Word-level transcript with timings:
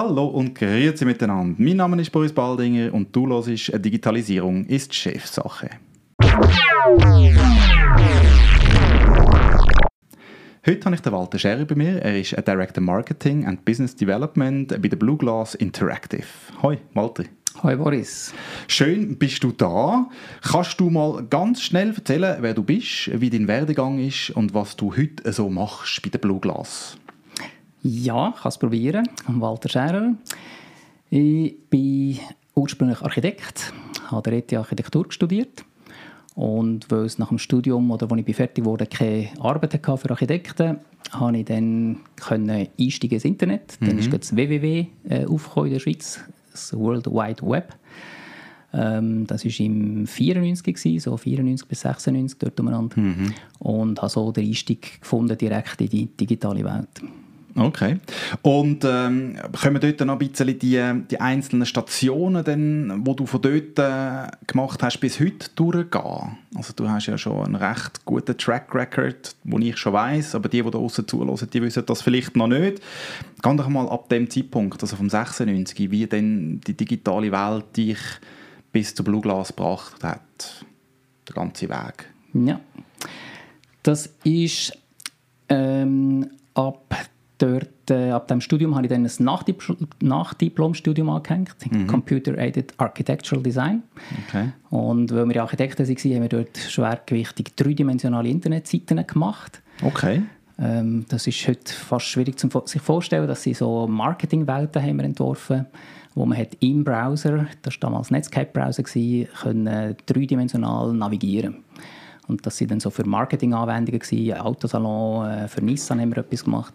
Hallo 0.00 0.26
und 0.26 0.54
grüezi 0.54 1.04
miteinander. 1.04 1.56
Mein 1.58 1.76
Name 1.76 2.00
ist 2.00 2.12
Boris 2.12 2.32
Baldinger 2.32 2.94
und 2.94 3.08
du 3.16 3.26
hörst 3.26 3.72
«Digitalisierung 3.84 4.64
ist 4.66 4.94
Chefsache». 4.94 5.70
Heute 10.64 10.84
habe 10.84 10.94
ich 10.94 11.00
den 11.00 11.12
Walter 11.12 11.36
Scherrer 11.40 11.64
bei 11.64 11.74
mir. 11.74 12.00
Er 12.00 12.16
ist 12.16 12.30
Director 12.46 12.80
Marketing 12.80 13.44
and 13.44 13.64
Business 13.64 13.96
Development 13.96 14.68
bei 14.68 14.86
der 14.86 14.96
Blue 14.96 15.16
Glass 15.16 15.56
Interactive. 15.56 16.22
Hoi, 16.62 16.78
Walter. 16.94 17.24
Hoi 17.64 17.74
Boris. 17.74 18.32
Schön 18.68 19.18
bist 19.18 19.42
du 19.42 19.50
da. 19.50 20.08
Kannst 20.42 20.78
du 20.78 20.90
mal 20.90 21.26
ganz 21.28 21.60
schnell 21.60 21.92
erzählen, 21.92 22.36
wer 22.38 22.54
du 22.54 22.62
bist, 22.62 23.10
wie 23.20 23.30
dein 23.30 23.48
Werdegang 23.48 23.98
ist 23.98 24.30
und 24.30 24.54
was 24.54 24.76
du 24.76 24.96
heute 24.96 25.32
so 25.32 25.48
machst 25.48 26.00
bei 26.02 26.10
der 26.10 26.20
Blue 26.20 26.38
Glass? 26.38 26.96
Ja, 27.82 28.32
ich 28.34 28.42
kann 28.42 28.48
es 28.48 28.58
probieren. 28.58 29.08
Walter 29.26 29.68
Scherer. 29.68 30.14
Ich 31.10 31.54
bin 31.70 32.18
ursprünglich 32.54 33.00
Architekt, 33.02 33.72
habe 34.10 34.32
ETH 34.32 34.52
Architektur 34.54 35.06
studiert 35.10 35.64
und 36.34 36.90
weil 36.90 37.04
es 37.04 37.18
nach 37.18 37.28
dem 37.28 37.38
Studium 37.38 37.90
oder 37.90 38.10
als 38.10 38.22
ich 38.26 38.36
fertig 38.36 38.64
wurde 38.64 38.86
keine 38.86 39.28
Arbeit 39.40 39.74
hatte 39.74 39.96
für 39.96 40.10
Architekten, 40.10 40.78
habe 41.10 41.38
ich 41.38 41.44
dann 41.46 41.98
können 42.16 42.68
einsteigen 42.78 43.16
ins 43.16 43.24
Internet. 43.24 43.76
Mhm. 43.80 43.86
Dann 43.86 43.98
ist 43.98 44.12
das 44.12 44.36
WWW 44.36 44.86
äh, 45.08 45.24
aufgekommen 45.24 45.68
in 45.68 45.72
der 45.74 45.80
Schweiz, 45.80 46.20
das 46.52 46.76
World 46.76 47.06
Wide 47.06 47.42
Web. 47.42 47.74
Ähm, 48.72 49.26
das 49.26 49.44
war 49.44 49.66
im 49.66 50.06
94, 50.06 51.02
so 51.02 51.16
94 51.16 51.66
bis 51.66 51.80
96 51.80 52.38
dort 52.38 52.60
umeinander. 52.60 53.00
Mhm. 53.00 53.34
Und 53.58 54.00
habe 54.00 54.10
so 54.10 54.30
den 54.30 54.46
Einstieg 54.46 55.00
gefunden 55.00 55.38
direkt 55.38 55.80
in 55.80 55.88
die 55.88 56.06
digitale 56.06 56.64
Welt. 56.64 57.02
Okay. 57.58 57.98
Und 58.42 58.84
ähm, 58.84 59.36
können 59.60 59.80
wir 59.80 59.80
dort 59.80 60.06
noch 60.06 60.14
ein 60.14 60.18
bisschen 60.18 60.58
die, 60.58 61.02
die 61.10 61.20
einzelnen 61.20 61.66
Stationen, 61.66 62.44
dann, 62.44 63.04
die 63.04 63.16
du 63.16 63.26
von 63.26 63.42
dort 63.42 63.78
äh, 63.78 64.30
gemacht 64.46 64.82
hast, 64.82 64.98
bis 65.00 65.18
heute 65.18 65.50
durchgehen? 65.56 66.38
Also 66.54 66.72
du 66.76 66.88
hast 66.88 67.06
ja 67.06 67.18
schon 67.18 67.44
einen 67.44 67.56
recht 67.56 68.04
guten 68.04 68.36
Track 68.38 68.74
Record, 68.74 69.34
den 69.42 69.62
ich 69.62 69.76
schon 69.76 69.92
weiß, 69.92 70.36
aber 70.36 70.48
die, 70.48 70.58
die 70.58 70.64
da 70.64 70.70
draußen 70.70 71.06
zuhören, 71.06 71.36
die 71.52 71.62
wissen 71.62 71.84
das 71.84 72.02
vielleicht 72.02 72.36
noch 72.36 72.46
nicht. 72.46 72.80
Geh 73.42 73.56
doch 73.56 73.68
mal 73.68 73.88
ab 73.88 74.08
dem 74.08 74.30
Zeitpunkt, 74.30 74.80
also 74.82 74.96
vom 74.96 75.10
96, 75.10 75.90
wie 75.90 76.06
denn 76.06 76.60
die 76.66 76.76
digitale 76.76 77.32
Welt 77.32 77.76
dich 77.76 77.98
bis 78.70 78.94
zu 78.94 79.02
Blue 79.02 79.20
Glass 79.20 79.48
gebracht 79.48 80.04
hat, 80.04 80.64
der 81.26 81.34
ganze 81.34 81.68
Weg. 81.68 82.10
Ja, 82.34 82.60
das 83.82 84.10
ist 84.22 84.72
ähm, 85.48 86.30
ab 86.54 86.94
Dort, 87.38 87.90
äh, 87.90 88.10
ab 88.10 88.26
dem 88.26 88.40
Studium 88.40 88.74
habe 88.74 88.86
ich 88.86 88.90
dann 88.90 89.06
ein 89.06 89.88
Nachdiplomstudium 90.00 91.08
angehängt, 91.08 91.54
mhm. 91.70 91.86
Computer 91.86 92.36
Aided 92.36 92.74
Architectural 92.78 93.42
Design. 93.42 93.84
Okay. 94.26 94.48
Und 94.70 95.14
weil 95.14 95.28
wir 95.28 95.42
Architekten 95.42 95.86
waren, 95.86 96.14
haben 96.14 96.22
wir 96.22 96.28
dort 96.28 96.58
schwergewichtig 96.58 97.54
dreidimensionale 97.54 98.28
Internetseiten 98.28 99.06
gemacht. 99.06 99.62
Okay. 99.82 100.22
Ähm, 100.58 101.06
das 101.08 101.28
ist 101.28 101.46
heute 101.46 101.72
fast 101.72 102.06
schwierig 102.06 102.38
zu 102.38 102.48
sich 102.64 102.82
vorstellen, 102.82 103.28
dass 103.28 103.44
sie 103.44 103.54
so 103.54 103.86
Marketingwelten 103.86 104.82
haben 104.82 104.96
wir 104.96 105.04
entworfen, 105.04 105.66
wo 106.16 106.26
man 106.26 106.36
hat 106.36 106.56
im 106.58 106.82
Browser, 106.82 107.46
das 107.62 107.74
war 107.74 107.90
damals 107.90 108.10
Netscape-Browser, 108.10 108.82
können 108.82 109.96
dreidimensional 110.06 110.92
navigieren 110.92 111.62
und 112.28 112.44
das 112.44 112.56
sind 112.56 112.70
dann 112.70 112.80
so 112.80 112.90
für 112.90 113.06
Marketinganwendungen 113.06 114.00
Autosalon, 114.34 115.26
äh, 115.26 115.48
für 115.48 115.64
Nissan 115.64 116.00
haben 116.00 116.10
wir 116.10 116.18
etwas 116.18 116.44
gemacht. 116.44 116.74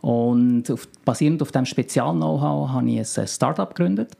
Und 0.00 0.70
auf, 0.70 0.88
basierend 1.04 1.42
auf 1.42 1.52
diesem 1.52 1.66
Spezial-Know-how 1.66 2.70
habe 2.70 2.90
ich 2.90 3.18
ein 3.18 3.26
Startup 3.26 3.74
gegründet. 3.74 4.12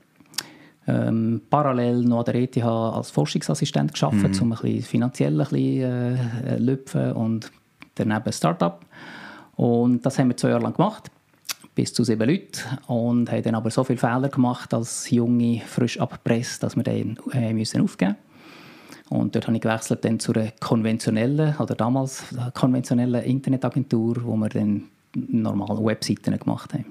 Ähm, 0.86 1.42
parallel 1.50 2.02
noch 2.02 2.20
an 2.20 2.24
der 2.26 2.34
ETH 2.36 2.62
als 2.62 3.10
Forschungsassistent 3.10 3.94
gearbeitet, 3.94 4.36
mhm. 4.36 4.42
um 4.42 4.52
ein 4.52 4.58
bisschen 4.60 4.82
finanziell 4.82 5.40
ein 5.40 5.48
bisschen, 5.48 6.16
äh, 6.46 6.58
lüpfen 6.58 7.12
und 7.12 7.50
daneben 7.94 8.24
ein 8.26 8.32
Startup. 8.32 8.80
Und 9.56 10.04
das 10.04 10.18
haben 10.18 10.28
wir 10.28 10.36
zwei 10.36 10.50
Jahre 10.50 10.62
lang 10.62 10.74
gemacht, 10.74 11.10
bis 11.74 11.92
zu 11.92 12.02
sieben 12.02 12.28
Leuten. 12.28 12.60
Und 12.86 13.30
haben 13.30 13.42
dann 13.42 13.54
aber 13.54 13.70
so 13.70 13.84
viele 13.84 13.98
Fehler 13.98 14.28
gemacht 14.28 14.74
als 14.74 15.10
junge, 15.10 15.60
frisch 15.66 16.00
abgepresst, 16.00 16.62
dass 16.62 16.76
wir 16.76 16.82
dann 16.82 17.18
äh, 17.32 17.52
müssen 17.52 17.82
aufgeben 17.82 18.16
und 19.10 19.34
dort 19.34 19.48
habe 19.48 19.56
ich 19.56 19.62
gewechselt 19.62 20.04
dann 20.04 20.20
zu 20.20 20.32
einer 20.32 20.52
konventionellen, 20.60 21.56
oder 21.56 21.74
damals 21.74 22.24
konventionellen 22.54 23.24
Internetagentur, 23.24 24.24
wo 24.24 24.36
wir 24.36 24.48
dann 24.48 24.84
normalen 25.14 25.84
Webseiten 25.84 26.38
gemacht 26.38 26.74
haben. 26.74 26.84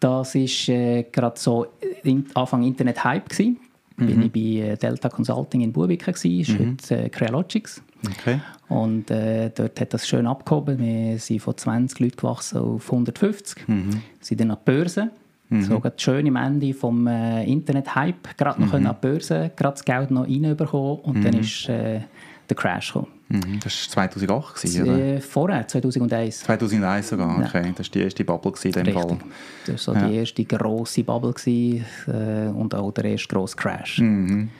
Das 0.00 0.34
war 0.34 0.74
äh, 0.74 1.04
gerade 1.10 1.38
so 1.38 1.66
in, 2.02 2.26
Anfang 2.34 2.62
Internet-Hype. 2.62 3.38
Mhm. 3.38 4.06
Bin 4.06 4.22
ich 4.22 4.32
bei 4.32 4.72
äh, 4.72 4.76
Delta 4.76 5.08
Consulting 5.08 5.62
in 5.62 5.72
Bubiken, 5.72 6.12
das 6.12 6.24
ist 6.24 6.50
mhm. 6.50 6.76
heute 6.78 7.04
äh, 7.04 7.08
Crealogics. 7.08 7.82
Okay. 8.06 8.40
Und 8.68 9.10
äh, 9.10 9.50
dort 9.54 9.80
hat 9.80 9.94
das 9.94 10.06
schön 10.06 10.26
abgehoben. 10.26 10.78
Wir 10.78 11.18
sind 11.18 11.40
von 11.40 11.56
20 11.56 11.98
Leuten 12.00 12.16
gewachsen 12.16 12.58
auf 12.58 12.92
150. 12.92 13.68
Mhm. 13.68 14.02
sind 14.20 14.40
dann 14.40 14.50
an 14.50 14.58
die 14.60 14.70
Börse. 14.70 15.10
Mhm. 15.48 15.62
So 15.62 15.82
schön 15.96 16.26
am 16.26 16.36
Ende 16.36 16.72
des 16.72 16.82
äh, 16.82 17.50
Internet-Hype 17.50 18.36
gerade 18.36 18.60
noch 18.60 18.68
mhm. 18.68 18.86
an 18.86 18.96
die 19.00 19.06
Börse, 19.06 19.50
gerade 19.56 19.74
das 19.74 19.84
Geld 19.84 20.10
noch 20.10 20.24
reinbekommen 20.24 20.98
und 21.00 21.18
mhm. 21.18 21.22
dann 21.22 21.34
ist 21.38 21.68
äh, 21.68 22.00
der 22.48 22.56
Crash 22.56 22.92
gekommen. 22.92 23.15
Mhm, 23.28 23.58
das 23.62 23.88
war 23.88 24.06
2008, 24.06 24.54
gewesen, 24.54 24.82
oder? 24.84 24.98
Äh, 24.98 25.20
vorher, 25.20 25.66
2001. 25.66 26.40
2001 26.40 27.08
sogar, 27.08 27.38
okay. 27.38 27.66
Ja. 27.66 27.72
Das 27.72 27.86
war 27.86 27.92
die 27.92 28.00
erste 28.00 28.24
Bubble 28.24 28.52
in 28.62 28.72
dem 28.72 28.86
Richtig. 28.86 29.02
Fall. 29.02 29.18
Das 29.66 29.86
war 29.86 29.94
so 29.94 30.00
ja. 30.00 30.08
die 30.08 30.16
erste 30.16 30.44
grosse 30.44 31.02
Bubble 31.02 31.32
gewesen, 31.32 31.84
äh, 32.06 32.48
und 32.48 32.74
auch 32.74 32.92
der 32.92 33.06
erste 33.06 33.28
grosse 33.28 33.56
Crash. 33.56 33.98
Mhm. 33.98 34.50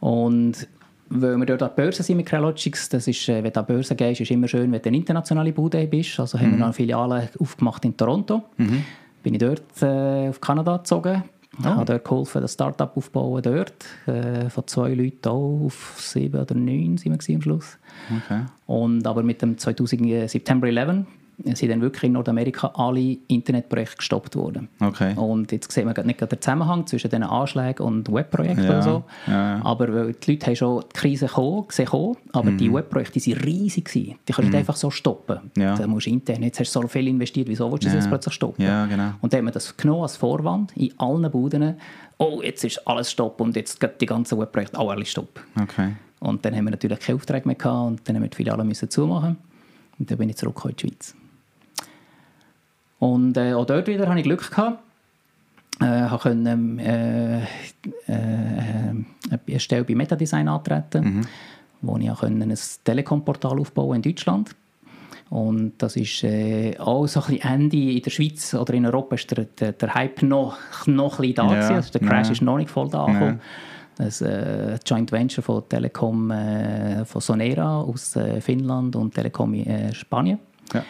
Und 0.00 0.66
weil 1.14 1.36
wir 1.36 1.46
dort 1.46 1.62
an 1.62 1.70
der 1.76 1.82
Börse 1.82 2.02
sind 2.02 2.16
mit 2.16 2.26
Crealogics, 2.26 2.88
das 2.88 3.06
ist, 3.06 3.28
äh, 3.28 3.44
wenn 3.44 3.52
du 3.52 3.60
an 3.60 3.66
die 3.66 3.72
Börse 3.72 3.94
gehst, 3.94 4.20
ist 4.20 4.30
immer 4.30 4.48
schön, 4.48 4.72
wenn 4.72 4.80
du 4.80 4.88
eine 4.88 4.96
internationale 4.96 5.52
Bude 5.52 5.86
bist. 5.86 6.18
Also 6.18 6.38
mhm. 6.38 6.42
haben 6.42 6.48
wir 6.48 6.54
mhm. 6.54 6.58
noch 6.58 6.66
eine 6.66 6.72
Filiale 6.72 7.28
aufgemacht 7.38 7.84
in 7.84 7.96
Toronto. 7.96 8.42
Mhm. 8.56 8.84
Bin 9.22 9.34
ich 9.34 9.40
dort 9.40 9.82
äh, 9.82 10.30
auf 10.30 10.40
Kanada 10.40 10.78
gezogen, 10.78 11.22
ich 11.58 11.64
habe 11.66 11.84
dort 11.84 12.04
geholfen, 12.04 12.40
das 12.40 12.54
Startup 12.54 12.96
aufzubauen 12.96 13.42
dort. 13.42 13.74
Äh, 14.06 14.48
von 14.48 14.66
zwei 14.66 14.94
Leuten 14.94 15.28
auch 15.28 15.66
auf 15.66 15.94
sieben 15.98 16.40
oder 16.40 16.54
neun 16.54 16.96
sind 16.96 17.26
wir 17.26 17.34
am 17.36 17.42
Schluss. 17.42 17.78
Okay. 18.24 18.44
Und, 18.66 19.06
aber 19.06 19.22
mit 19.22 19.42
dem 19.42 19.58
2000, 19.58 20.02
äh, 20.06 20.26
September 20.28 20.66
11 20.66 21.04
sind 21.54 21.70
dann 21.70 21.80
wirklich 21.80 22.04
in 22.04 22.12
Nordamerika 22.12 22.72
alle 22.74 23.18
Internetprojekte 23.28 23.96
gestoppt 23.96 24.36
worden. 24.36 24.68
Okay. 24.80 25.14
Und 25.16 25.52
jetzt 25.52 25.70
sieht 25.70 25.84
man 25.84 25.94
nicht 26.06 26.18
gerade 26.18 26.36
den 26.36 26.42
Zusammenhang 26.42 26.86
zwischen 26.86 27.10
den 27.10 27.22
Anschlägen 27.22 27.84
und 27.84 28.12
Webprojekten 28.12 28.64
ja. 28.64 28.76
und 28.76 28.82
so. 28.82 29.04
Ja. 29.26 29.60
Aber 29.64 30.12
die 30.12 30.30
Leute 30.30 30.46
haben 30.46 30.56
schon 30.56 30.82
die 30.82 30.98
Krise 30.98 31.26
gekommen, 31.26 31.68
gesehen, 31.68 32.16
aber 32.32 32.50
mhm. 32.50 32.58
die 32.58 32.72
Webprojekte 32.72 33.20
waren 33.20 33.42
riesig. 33.42 33.82
Gewesen. 33.82 34.18
Die 34.28 34.32
kannst 34.32 34.48
du 34.48 34.52
mhm. 34.52 34.58
einfach 34.58 34.76
so 34.76 34.90
stoppen. 34.90 35.50
Ja. 35.56 35.74
Da 35.76 35.86
musst 35.86 36.06
du 36.06 36.10
intern, 36.10 36.42
jetzt 36.42 36.60
hast 36.60 36.74
du 36.74 36.82
so 36.82 36.88
viel 36.88 37.08
investiert, 37.08 37.48
wieso 37.48 37.70
willst 37.70 37.84
du 37.84 37.88
das 37.88 37.96
jetzt 37.96 38.08
plötzlich 38.08 38.34
stoppen? 38.34 38.64
Ja, 38.64 38.86
genau. 38.86 39.12
Und 39.20 39.32
dann 39.32 39.38
haben 39.38 39.46
wir 39.46 39.52
das 39.52 39.76
genommen 39.76 40.02
als 40.02 40.16
Vorwand 40.16 40.76
in 40.76 40.92
allen 40.98 41.30
Buden. 41.30 41.76
Oh, 42.18 42.40
jetzt 42.42 42.64
ist 42.64 42.86
alles 42.86 43.10
Stopp 43.10 43.40
und 43.40 43.56
jetzt 43.56 43.80
geht 43.80 44.00
die 44.00 44.06
ganzen 44.06 44.38
Webprojekte 44.38 44.78
auch 44.78 44.90
alle 44.90 45.04
Stopp. 45.04 45.40
Okay. 45.60 45.92
Und 46.20 46.44
dann 46.44 46.54
haben 46.54 46.64
wir 46.64 46.70
natürlich 46.70 47.00
keine 47.00 47.16
Aufträge 47.16 47.48
mehr 47.48 47.56
gehabt 47.56 47.86
und 47.86 48.08
dann 48.08 48.16
haben 48.16 48.22
wir 48.22 48.30
die 48.30 48.36
Filiale 48.36 48.64
müssen 48.64 48.88
zumachen. 48.88 49.36
Und 49.98 50.10
dann 50.10 50.18
bin 50.18 50.28
ich 50.28 50.36
zurück 50.36 50.60
in 50.64 50.76
die 50.76 50.80
Schweiz. 50.80 51.14
Und 53.02 53.36
äh, 53.36 53.52
auch 53.54 53.66
dort 53.66 53.88
wieder 53.88 54.08
hatte 54.08 54.20
ich 54.20 54.24
Glück 54.24 54.48
gehabt. 54.48 54.78
Äh, 55.80 56.06
konnte 56.18 56.56
äh, 56.78 57.42
äh, 58.06 58.14
eine 59.46 59.58
Stelle 59.60 59.82
bei 59.82 59.96
Metadesign 59.96 60.46
antreten, 60.46 61.16
mhm. 61.16 61.20
wo 61.80 61.96
ich 61.98 62.08
auch 62.12 62.22
ein 62.22 62.56
Telekom-Portal 62.84 63.58
aufbauen 63.58 63.96
in 63.96 64.02
Deutschland. 64.02 64.54
Und 65.30 65.72
das 65.78 65.96
ist 65.96 66.22
äh, 66.22 66.78
auch 66.78 67.08
so 67.08 67.22
ein 67.22 67.26
bisschen 67.26 67.50
Ende 67.50 67.76
in 67.76 68.02
der 68.02 68.10
Schweiz 68.10 68.54
oder 68.54 68.72
in 68.72 68.86
Europa 68.86 69.16
ist 69.16 69.28
der, 69.32 69.46
der, 69.46 69.72
der 69.72 69.94
Hype 69.96 70.22
noch, 70.22 70.56
noch 70.86 71.18
ein 71.18 71.22
bisschen 71.22 71.48
da 71.48 71.54
ja, 71.54 71.74
also 71.74 71.98
der 71.98 72.06
Crash 72.06 72.28
ja. 72.28 72.32
ist 72.34 72.42
noch 72.42 72.58
nicht 72.58 72.70
voll 72.70 72.88
da 72.88 73.08
ja. 73.08 73.38
Das 73.96 74.20
äh, 74.20 74.78
Joint 74.86 75.10
Venture 75.10 75.42
von 75.42 75.68
Telekom 75.68 76.30
äh, 76.30 77.04
von 77.04 77.20
Sonera 77.20 77.80
aus 77.80 78.14
äh, 78.14 78.40
Finnland 78.40 78.94
und 78.94 79.12
Telekom 79.12 79.54
in 79.54 79.66
äh, 79.66 79.92
Spanien. 79.92 80.38
Ja. 80.72 80.84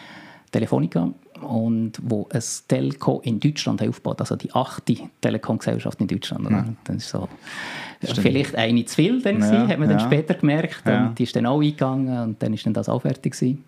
Telefonica 0.51 1.09
und 1.43 1.93
wo 2.01 2.27
ein 2.31 2.41
Telco 2.67 3.21
in 3.23 3.39
Deutschland 3.39 3.81
aufgebaut 3.81 4.19
also 4.19 4.35
die 4.35 4.51
achte 4.53 4.95
Telekom-Gesellschaft 5.21 5.99
in 6.01 6.07
Deutschland. 6.07 6.49
Ja. 6.49 6.65
Das 6.83 6.95
ist 6.97 7.09
so 7.09 7.27
Stimmt. 8.01 8.19
vielleicht 8.19 8.55
eine 8.55 8.85
zu 8.85 8.95
viel, 8.95 9.21
dann 9.21 9.39
ja, 9.39 9.67
hat 9.67 9.79
man 9.79 9.89
ja. 9.89 9.97
dann 9.97 9.99
später 9.99 10.33
gemerkt. 10.33 10.83
Und 10.85 11.19
die 11.19 11.23
ist 11.23 11.35
dann 11.35 11.45
auch 11.45 11.61
eingegangen 11.61 12.19
und 12.23 12.43
dann 12.43 12.53
ist 12.53 12.65
dann 12.65 12.73
das 12.73 12.89
auch 12.89 13.01
fertig 13.01 13.33
gewesen. 13.33 13.63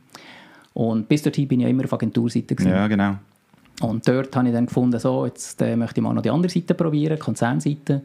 Und 0.73 1.07
bis 1.07 1.21
dorthin 1.21 1.47
bin 1.47 1.61
ich 1.61 1.63
ja 1.63 1.69
immer 1.69 1.85
auf 1.85 1.93
Agenturseite. 1.93 2.53
Gewesen. 2.53 2.71
Ja, 2.71 2.87
genau. 2.87 3.15
Und 3.81 4.07
dort 4.07 4.35
habe 4.35 4.47
ich 4.47 4.53
dann 4.53 4.65
gefunden, 4.65 4.99
so, 4.99 5.25
jetzt 5.25 5.61
äh, 5.61 5.75
möchte 5.75 5.99
ich 5.99 6.03
mal 6.03 6.13
noch 6.13 6.21
die 6.21 6.29
andere 6.29 6.51
Seite 6.51 6.73
probieren, 6.73 7.19
Konzernseite. 7.19 8.01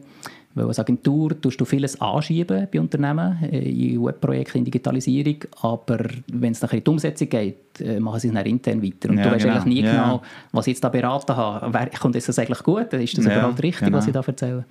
Weil 0.53 0.67
als 0.67 0.79
Agentur 0.79 1.39
tust 1.39 1.59
du 1.61 1.65
vieles 1.65 1.99
anschieben 2.01 2.67
bei 2.71 2.79
Unternehmen, 2.79 3.37
äh, 3.43 3.59
in 3.59 4.03
Webprojekten, 4.03 4.59
in 4.59 4.65
Digitalisierung, 4.65 5.37
aber 5.61 5.99
wenn 6.31 6.51
es 6.51 6.61
nachher 6.61 6.77
in 6.77 6.83
die 6.83 6.89
Umsetzung 6.89 7.29
geht, 7.29 7.79
äh, 7.79 7.99
machen 7.99 8.19
sie 8.19 8.27
es 8.27 8.33
dann 8.33 8.45
intern 8.45 8.83
weiter. 8.83 9.09
Und 9.09 9.17
ja, 9.17 9.23
du 9.23 9.31
weißt 9.31 9.45
genau. 9.45 9.55
eigentlich 9.55 9.73
nie 9.73 9.81
ja. 9.83 9.91
genau, 9.91 10.21
was 10.51 10.67
ich 10.67 10.71
jetzt 10.71 10.83
da 10.83 10.89
beraten 10.89 11.35
habe. 11.35 11.73
Wer, 11.73 11.87
kommt 11.99 12.15
das 12.15 12.37
eigentlich 12.37 12.63
gut? 12.63 12.91
Ist 12.93 13.17
das 13.17 13.25
ja, 13.25 13.37
überhaupt 13.37 13.63
richtig, 13.63 13.85
genau. 13.85 13.97
was 13.97 14.07
ich 14.07 14.13
da 14.13 14.21
erzähle? 14.21 14.65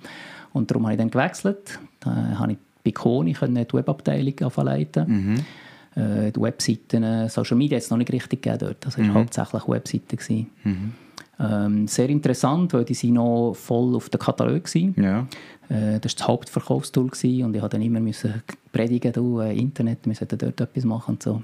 Und 0.53 0.69
darum 0.69 0.83
habe 0.83 0.93
ich 0.93 0.99
dann 0.99 1.09
gewechselt. 1.09 1.79
Da 1.99 2.37
habe 2.37 2.53
ich 2.53 2.57
bei 2.83 2.91
Koni 2.91 3.33
die 3.33 3.73
Webabteilung 3.73 4.33
leiten. 4.57 5.07
Mhm. 5.07 5.35
Äh, 5.95 6.31
die 6.31 6.41
Webseiten, 6.41 7.29
Social 7.29 7.57
Media 7.57 7.77
hat 7.77 7.83
es 7.83 7.89
noch 7.89 7.97
nicht 7.97 8.11
richtig 8.11 8.41
gegeben 8.41 8.59
dort. 8.59 8.85
Das 8.85 8.97
war 8.97 9.05
mhm. 9.05 9.13
hauptsächlich 9.15 9.67
Webseiten. 9.67 10.47
Mhm. 10.63 10.93
Ähm, 11.41 11.87
sehr 11.87 12.09
interessant, 12.09 12.73
weil 12.73 12.85
die 12.85 12.93
sind 12.93 13.13
noch 13.13 13.53
voll 13.53 13.95
auf 13.95 14.09
den 14.09 14.19
Katalog 14.19 14.63
waren. 14.75 14.95
Ja. 14.97 15.27
Äh, 15.69 15.99
das 15.99 16.13
war 16.13 16.17
das 16.17 16.27
Hauptverkaufstool 16.27 17.05
und 17.05 17.15
ich 17.15 17.41
musste 17.41 17.69
dann 17.69 17.81
immer 17.81 17.99
müssen 17.99 18.43
predigen, 18.71 19.11
du, 19.11 19.39
äh, 19.39 19.57
Internet, 19.57 19.99
wir 20.05 20.13
sollten 20.13 20.37
dort 20.37 20.61
etwas 20.61 20.83
machen. 20.83 21.13
Und 21.13 21.23
so. 21.23 21.41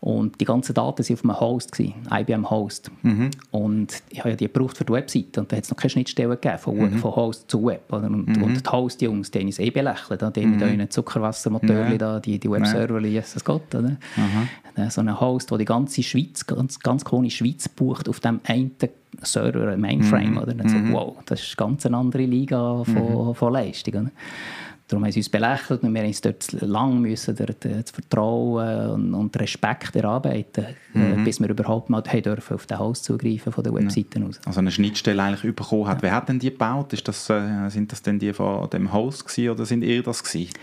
Und 0.00 0.40
die 0.40 0.44
ganzen 0.44 0.74
Daten 0.74 1.02
waren 1.02 1.14
auf 1.14 1.24
einem 1.24 1.40
Host, 1.40 1.72
gewesen, 1.72 1.94
IBM 2.12 2.48
Host. 2.48 2.90
Mhm. 3.02 3.30
Und 3.50 4.00
ich 4.10 4.20
habe 4.20 4.30
ja 4.30 4.36
die 4.36 4.46
gebraucht 4.46 4.76
für 4.76 4.84
die 4.84 4.92
Webseite. 4.92 5.40
Und 5.40 5.50
da 5.50 5.56
hat 5.56 5.64
es 5.64 5.70
noch 5.70 5.76
keine 5.76 5.90
Schnittstelle 5.90 6.36
gegeben, 6.36 6.58
von, 6.58 6.76
mhm. 6.76 6.98
von 6.98 7.16
Host 7.16 7.50
zu 7.50 7.66
Web. 7.66 7.92
Oder? 7.92 8.06
Und, 8.06 8.28
mhm. 8.28 8.42
und 8.44 8.64
die 8.64 8.70
Host-Jungs, 8.70 9.32
die 9.32 9.40
haben 9.40 9.46
uns 9.46 9.58
eh 9.58 9.70
belächelt. 9.70 10.22
Die 10.36 10.46
mhm. 10.46 10.52
mit 10.52 10.62
euren 10.62 10.88
Zuckerwassermotoren, 10.88 11.92
ja. 11.92 11.98
da, 11.98 12.20
die, 12.20 12.38
die 12.38 12.48
Webserver, 12.48 13.00
ja. 13.00 13.06
Jesus 13.08 13.44
Gott. 13.44 13.74
Oder? 13.74 13.96
So 14.88 15.00
ein 15.00 15.20
Host, 15.20 15.50
der 15.50 15.58
die 15.58 15.64
ganze 15.64 16.04
Schweiz, 16.04 16.46
ganz, 16.46 16.78
ganz 16.78 17.04
kleine 17.04 17.30
Schweiz 17.30 17.68
bucht, 17.68 18.08
auf 18.08 18.20
dem 18.20 18.38
einen 18.44 18.70
Server, 19.22 19.76
Mainframe. 19.76 20.30
Mhm. 20.30 20.38
Oder? 20.38 20.54
Dann 20.54 20.68
so, 20.68 20.76
mhm. 20.76 20.92
wow, 20.92 21.16
das 21.26 21.40
ist 21.40 21.56
ganz 21.56 21.84
eine 21.84 21.96
andere 21.96 22.22
Liga 22.22 22.84
von, 22.84 23.28
mhm. 23.28 23.34
von 23.34 23.52
Leistung. 23.52 23.94
Oder? 23.94 24.10
Darum 24.88 25.04
haben 25.04 25.12
sie 25.12 25.20
uns 25.20 25.28
belächelt 25.28 25.82
und 25.82 25.94
wir 25.94 26.02
mussten 26.02 26.32
dort 26.32 26.62
lang 26.62 27.00
müssen 27.00 27.36
dort, 27.36 27.62
äh, 27.66 27.82
das 27.82 27.90
Vertrauen 27.90 28.90
und, 28.90 29.14
und 29.14 29.38
Respekt 29.38 29.94
erarbeiten, 29.94 30.64
äh, 30.94 30.98
mhm. 30.98 31.24
bis 31.24 31.40
wir 31.40 31.50
überhaupt 31.50 31.90
mal 31.90 32.00
dürfen 32.00 32.54
auf 32.54 32.64
den 32.64 32.78
Host 32.78 33.04
zugreifen 33.04 33.52
von 33.52 33.62
den 33.62 33.74
Webseiten 33.74 34.24
aus. 34.24 34.40
Also 34.46 34.60
eine 34.60 34.70
Schnittstelle 34.70 35.22
eigentlich 35.22 35.54
bekommen 35.54 35.86
hat. 35.86 35.98
Ja. 35.98 36.02
Wer 36.04 36.14
hat 36.14 36.28
denn 36.30 36.38
die 36.38 36.50
gebaut? 36.50 36.94
Ist 36.94 37.06
das, 37.06 37.28
äh, 37.28 37.68
sind 37.68 37.92
das 37.92 38.00
denn 38.00 38.18
die 38.18 38.32
von 38.32 38.68
dem 38.70 38.90
Host 38.92 39.26
gewesen, 39.26 39.50
oder 39.50 39.66
sind 39.66 39.82
ihr 39.82 40.02
das 40.02 40.24
gewesen? 40.24 40.54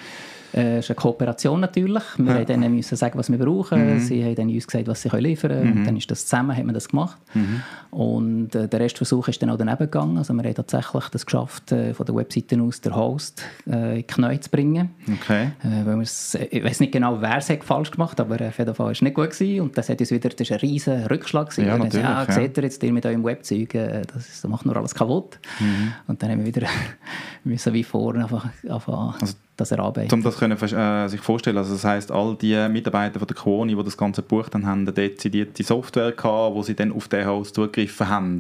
Äh, 0.56 0.78
es 0.78 0.86
ist 0.86 0.92
eine 0.92 0.96
Kooperation 0.96 1.60
natürlich. 1.60 2.04
Wir 2.18 2.34
ja. 2.34 2.40
mussten 2.40 2.64
ihnen 2.64 2.82
sagen, 2.82 3.20
was 3.20 3.30
wir 3.30 3.38
brauchen. 3.38 3.96
Mhm. 3.96 4.00
Sie 4.00 4.24
haben 4.24 4.36
dann 4.36 4.50
uns 4.50 4.66
gesagt, 4.66 4.88
was 4.88 5.02
sie 5.02 5.10
liefern 5.10 5.52
können. 5.52 5.72
Mhm. 5.72 5.78
Und 5.78 5.86
dann 5.86 5.98
ist 5.98 6.10
das 6.10 6.26
zusammen, 6.26 6.56
haben 6.56 6.68
wir 6.68 6.74
das 6.74 6.88
gemacht. 6.88 7.18
Mhm. 7.34 7.62
Und 7.92 8.56
äh, 8.56 8.68
der 8.68 8.80
Restversuch 8.80 9.28
ist 9.28 9.42
dann 9.42 9.50
auch 9.50 9.58
daneben 9.58 9.78
gegangen. 9.80 10.18
Also 10.18 10.34
wir 10.34 10.44
haben 10.44 10.56
tatsächlich 10.56 11.04
das 11.10 11.26
geschafft, 11.26 11.72
äh, 11.72 11.94
von 11.94 12.06
der 12.06 12.16
Webseite 12.16 12.62
aus 12.62 12.80
den 12.80 12.96
Host 12.96 13.44
äh, 13.68 13.92
in 13.92 13.96
die 13.98 14.04
Knie 14.04 14.40
zu 14.40 14.50
bringen. 14.50 14.92
Okay. 15.22 15.52
Äh, 15.64 15.86
weil 15.86 16.02
ich 16.02 16.64
weiß 16.64 16.80
nicht 16.80 16.94
genau, 16.94 17.22
wer 17.22 17.38
es 17.38 17.52
falsch 17.62 17.92
gemacht 17.92 18.20
hat, 18.20 18.22
aber 18.22 18.36
auf 18.48 18.58
jeden 18.58 18.74
Fall 18.74 18.86
war 18.86 18.92
es 18.92 19.02
nicht 19.02 19.14
gut. 19.14 19.32
Gewesen. 19.32 19.62
Und 19.62 19.78
das, 19.78 19.90
hat 19.90 20.00
uns 20.00 20.12
wieder, 20.12 20.30
das 20.30 20.50
war 20.50 20.58
ein 20.58 20.62
riesiger 20.62 21.10
Rückschlag. 21.10 21.50
Gewesen. 21.50 21.68
Ja, 21.68 21.78
natürlich, 21.78 22.06
ja, 22.06 22.32
seht 22.32 22.58
ihr 22.58 22.64
jetzt 22.64 22.82
ihr 22.82 22.94
mit 22.94 23.06
eurem 23.06 23.24
Webzeug, 23.24 23.74
äh, 23.76 24.04
das, 24.14 24.42
das 24.42 24.50
macht 24.50 24.66
nur 24.66 24.78
alles 24.78 24.96
kaputt. 24.96 25.40
Mhm. 25.60 25.94
Und 26.08 26.24
dann 26.24 26.32
haben 26.32 26.40
wir 26.40 26.56
wieder 26.56 26.68
müssen 27.44 27.74
wie 27.74 27.84
vorne 27.84 28.24
einfach, 28.24 28.46
einfach 28.70 29.22
also 29.22 29.36
das 29.58 29.72
erarbeiten. 29.72 30.14
Um 30.14 30.24
das 30.24 30.38
können, 30.38 30.58
äh, 30.58 31.08
sich 31.08 31.22
vorstellen, 31.22 31.58
also 31.58 31.74
das 31.74 31.84
heißt, 31.84 32.12
all 32.12 32.36
die 32.36 32.68
Mitarbeiter 32.70 33.20
von 33.20 33.28
der 33.28 33.36
Quoni, 33.36 33.76
die 33.76 33.84
das 33.84 33.98
Ganze 33.98 34.22
gebucht 34.22 34.54
haben, 34.54 34.66
haben 34.66 34.82
eine 34.82 34.92
dezidierte 34.92 35.64
Software 35.64 36.12
gehabt, 36.12 36.56
wo 36.56 36.62
sie 36.62 36.76
dann 36.76 36.92
auf 36.92 37.08
den 37.08 37.26
Host 37.26 37.56
zugegriffen 37.56 38.10
haben. 38.10 38.40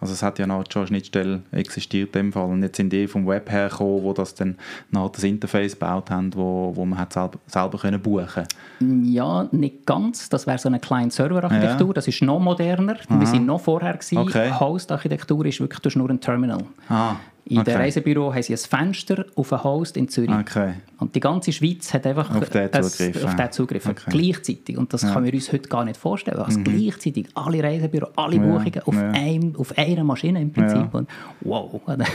Also 0.00 0.12
es 0.12 0.22
hat 0.22 0.38
ja 0.38 0.46
noch 0.46 0.64
schon 0.70 0.82
eine 0.82 0.88
Schnittstelle 0.88 1.42
existiert 1.52 2.14
in 2.16 2.26
dem 2.26 2.32
Fall 2.32 2.46
und 2.46 2.62
jetzt 2.62 2.76
sind 2.76 2.92
die 2.92 3.06
vom 3.06 3.26
Web 3.26 3.50
her 3.50 3.68
gekommen, 3.68 4.02
wo 4.02 4.12
das 4.12 4.34
dann 4.34 4.56
noch 4.90 5.10
das 5.10 5.24
Interface 5.24 5.72
gebaut 5.72 6.10
haben, 6.10 6.34
wo, 6.34 6.72
wo 6.74 6.84
man 6.84 6.98
hat 6.98 7.12
selber, 7.12 7.38
selber 7.46 7.78
können 7.78 8.00
buchen 8.00 8.44
Ja, 8.80 9.48
nicht 9.52 9.86
ganz. 9.86 10.28
Das 10.28 10.46
wäre 10.46 10.58
so 10.58 10.68
eine 10.68 10.80
Client-Server-Architektur. 10.80 11.88
Ja. 11.88 11.92
Das 11.92 12.08
ist 12.08 12.22
noch 12.22 12.40
moderner. 12.40 12.96
Aha. 13.08 13.20
Wir 13.20 13.26
sind 13.26 13.46
noch 13.46 13.60
vorher 13.60 13.94
gewesen. 13.94 14.18
Okay. 14.18 14.52
Host-Architektur 14.52 15.44
ist 15.46 15.60
wirklich 15.60 15.96
nur 15.96 16.10
ein 16.10 16.20
Terminal. 16.20 16.64
Ah. 16.88 17.16
In 17.48 17.60
okay. 17.60 17.70
dem 17.70 17.80
Reisebüro 17.80 18.34
haben 18.34 18.42
sie 18.42 18.54
ein 18.54 18.58
Fenster 18.58 19.24
auf 19.36 19.52
einen 19.52 19.62
Host 19.62 19.96
in 19.96 20.08
Zürich. 20.08 20.30
Okay. 20.30 20.74
Und 20.98 21.14
die 21.14 21.20
ganze 21.20 21.52
Schweiz 21.52 21.94
hat 21.94 22.04
einfach 22.04 22.34
auf 22.34 22.50
den 22.50 22.72
Zugriff, 22.72 23.24
auf 23.24 23.36
den 23.36 23.52
Zugriff 23.52 23.86
okay. 23.86 24.10
gleichzeitig. 24.10 24.76
Und 24.76 24.92
das 24.92 25.02
ja. 25.02 25.12
können 25.12 25.26
wir 25.26 25.32
uns 25.32 25.52
heute 25.52 25.68
gar 25.68 25.84
nicht 25.84 25.96
vorstellen. 25.96 26.38
Also 26.38 26.58
mhm. 26.58 26.64
gleichzeitig 26.64 27.28
alle 27.34 27.62
Reisebüros, 27.62 28.10
alle 28.16 28.40
Buchungen 28.40 28.72
ja. 28.74 28.82
auf, 28.82 28.94
ja. 28.94 29.10
Einem, 29.12 29.54
auf 29.54 29.78
einer 29.78 30.02
Maschine 30.02 30.42
im 30.42 30.52
Prinzip. 30.52 30.92
Und 30.92 31.08
wow. 31.42 31.80
Und 31.86 32.06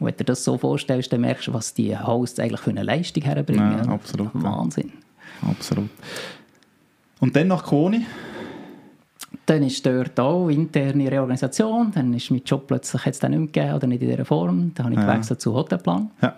wenn 0.00 0.14
du 0.14 0.24
das 0.24 0.44
so 0.44 0.58
vorstellst, 0.58 1.10
dann 1.10 1.22
merkst 1.22 1.46
du, 1.46 1.54
was 1.54 1.72
die 1.72 1.98
Hosts 1.98 2.38
eigentlich 2.38 2.60
für 2.60 2.70
eine 2.70 2.82
Leistung 2.82 3.22
herbringen. 3.22 3.88
Absolut. 3.88 4.30
Wahnsinn. 4.34 4.92
Absolut. 5.40 5.88
Und 7.20 7.34
dann 7.34 7.48
nach 7.48 7.64
Koni? 7.64 8.04
Dann 9.44 9.62
ist 9.62 9.84
dort 9.84 10.18
auch 10.18 10.48
interne 10.48 11.10
Reorganisation. 11.10 11.90
Dann 11.94 12.14
ist 12.14 12.30
mein 12.30 12.42
Job 12.44 12.66
plötzlich 12.66 13.04
jetzt 13.04 13.22
dann 13.22 13.32
nicht 13.32 13.40
mehr 13.40 13.48
gegeben 13.48 13.74
oder 13.74 13.86
nicht 13.86 14.02
in 14.02 14.10
dieser 14.10 14.24
Form. 14.24 14.72
Dann 14.74 14.86
habe 14.86 14.94
ich 14.94 15.00
ja. 15.00 15.12
gewechselt 15.12 15.40
zu 15.40 15.54
Hotelplan. 15.54 16.10
Ja. 16.22 16.36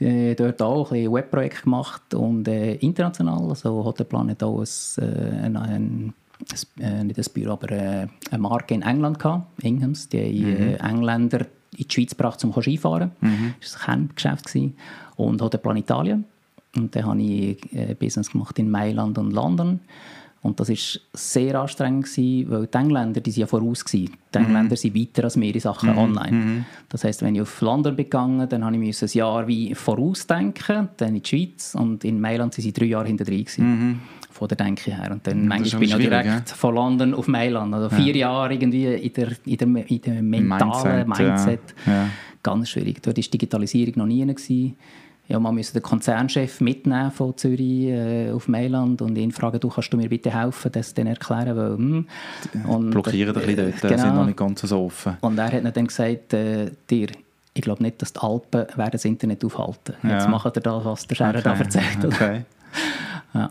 Äh, 0.00 0.34
dort 0.34 0.62
auch 0.62 0.90
ein 0.90 0.98
bisschen 0.98 1.12
Webprojekt 1.12 1.62
gemacht 1.64 2.14
und 2.14 2.48
äh, 2.48 2.74
international. 2.76 3.48
Also 3.48 3.84
Hotelplan 3.84 4.30
hat 4.30 4.42
auch 4.42 4.60
ein, 4.60 5.04
äh, 5.04 5.46
ein, 5.46 5.56
ein, 5.56 6.14
ein, 6.80 7.06
nicht 7.06 7.18
ein 7.18 7.24
Büro, 7.34 7.52
aber 7.52 7.70
äh, 7.70 8.06
eine 8.30 8.38
Marke 8.38 8.74
in 8.74 8.82
England 8.82 9.18
gehabt, 9.18 9.62
Inghams. 9.62 10.08
Die 10.08 10.18
haben 10.18 10.70
mhm. 10.70 10.96
Engländer 10.96 11.40
in 11.76 11.86
die 11.86 11.92
Schweiz 11.92 12.10
gebracht, 12.10 12.42
um 12.44 12.52
Skifahren. 12.52 13.12
Mhm. 13.20 13.54
Das 13.60 13.74
war 13.74 13.94
ein 13.94 14.14
Kerngeschäft. 14.14 14.74
Und 15.16 15.42
Hotelplan 15.42 15.76
Italien. 15.76 16.24
Und 16.76 16.94
dann 16.94 17.04
habe 17.04 17.20
ich 17.20 17.72
äh, 17.74 17.94
Business 17.94 18.30
gemacht 18.30 18.58
in 18.58 18.70
Mailand 18.70 19.18
und 19.18 19.32
London. 19.32 19.80
Und 20.42 20.58
das 20.58 20.70
war 20.70 20.76
sehr 21.12 21.60
anstrengend, 21.60 22.06
gewesen, 22.06 22.50
weil 22.50 22.66
die 22.66 22.78
Engländer 22.78 23.20
die 23.20 23.30
sind 23.30 23.42
ja 23.42 23.46
voraus 23.46 23.84
waren. 23.84 24.08
Die 24.34 24.38
mhm. 24.38 24.44
Engländer 24.46 24.76
sind 24.76 24.96
weiter 24.96 25.24
als 25.24 25.38
wir 25.38 25.54
in 25.54 25.60
Sachen 25.60 25.90
mhm. 25.90 25.98
online. 25.98 26.32
Mhm. 26.32 26.64
Das 26.88 27.04
heisst, 27.04 27.22
wenn 27.22 27.34
ich 27.34 27.42
auf 27.42 27.60
London 27.60 27.94
bin 27.94 28.06
gegangen 28.06 28.48
dann 28.48 28.64
habe 28.64 28.76
ich 28.76 29.02
ein 29.02 29.08
Jahr 29.12 29.46
wie 29.46 29.74
vorausdenken, 29.74 30.88
dann 30.96 31.14
in 31.14 31.22
die 31.22 31.28
Schweiz 31.28 31.74
und 31.74 32.04
in 32.04 32.20
Mailand 32.20 32.56
waren 32.56 32.62
sie 32.62 32.72
drei 32.72 32.86
Jahre 32.86 33.06
hinter 33.06 33.24
drin. 33.24 33.46
Mhm. 33.58 34.00
Von 34.30 34.48
der 34.48 34.56
Denke 34.56 34.92
her. 34.92 35.10
Und 35.10 35.26
dann 35.26 35.46
manchmal 35.46 35.80
bin 35.80 35.90
ich 35.90 35.96
direkt 35.96 36.26
ja? 36.26 36.42
von 36.56 36.74
London 36.74 37.12
auf 37.12 37.28
Mailand. 37.28 37.74
Also 37.74 37.94
vier 37.94 38.16
ja. 38.16 38.30
Jahre 38.30 38.54
irgendwie 38.54 38.86
in 38.86 39.12
der, 39.12 39.28
in 39.44 39.58
der, 39.58 39.90
in 39.90 40.00
der 40.00 40.22
mentalen 40.22 41.06
Mindset. 41.06 41.28
Mindset. 41.28 41.60
Ja. 41.84 42.06
Ganz 42.42 42.70
schwierig. 42.70 43.02
Dort 43.02 43.18
war 43.18 43.24
Digitalisierung 43.24 43.94
noch 43.96 44.06
nie. 44.06 44.24
Gewesen 44.24 44.76
ja, 45.30 45.38
man 45.38 45.54
müssen 45.54 45.74
den 45.74 45.82
Konzernchef 45.82 46.60
mitnehmen 46.60 47.12
von 47.12 47.36
Zürich 47.36 47.86
äh, 47.86 48.32
auf 48.32 48.48
Mailand 48.48 49.00
und 49.00 49.16
ihn 49.16 49.30
fragen, 49.30 49.60
du 49.60 49.68
kannst 49.68 49.92
du 49.92 49.96
mir 49.96 50.08
bitte 50.08 50.34
helfen, 50.34 50.72
das 50.72 50.92
dann 50.92 51.06
erklären, 51.06 51.56
weil 51.56 51.76
hm. 51.76 52.06
und, 52.66 52.90
blockieren 52.90 53.36
äh, 53.36 53.38
ein 53.38 53.46
bisschen 53.46 53.70
dort, 53.70 53.80
genau. 53.80 54.02
sind 54.02 54.14
noch 54.16 54.26
nicht 54.26 54.36
ganz 54.36 54.60
so 54.62 54.86
offen. 54.86 55.16
Und 55.20 55.38
er 55.38 55.52
hat 55.52 55.76
dann 55.76 55.86
gesagt, 55.86 56.34
äh, 56.34 56.72
dir, 56.90 57.08
ich 57.54 57.62
glaube 57.62 57.80
nicht, 57.80 58.02
dass 58.02 58.12
die 58.12 58.20
Alpen 58.20 58.66
werden 58.74 58.90
das 58.90 59.04
Internet 59.04 59.44
aufhalten. 59.44 59.94
Jetzt 60.02 60.24
ja. 60.24 60.28
machen 60.28 60.50
wir 60.52 60.62
das, 60.62 60.84
was 60.84 61.06
der 61.06 61.14
Scherer 61.14 61.38
okay. 61.38 61.42
da 61.44 61.54
erzählt. 61.54 62.04
Okay. 62.04 62.44
ja. 63.34 63.50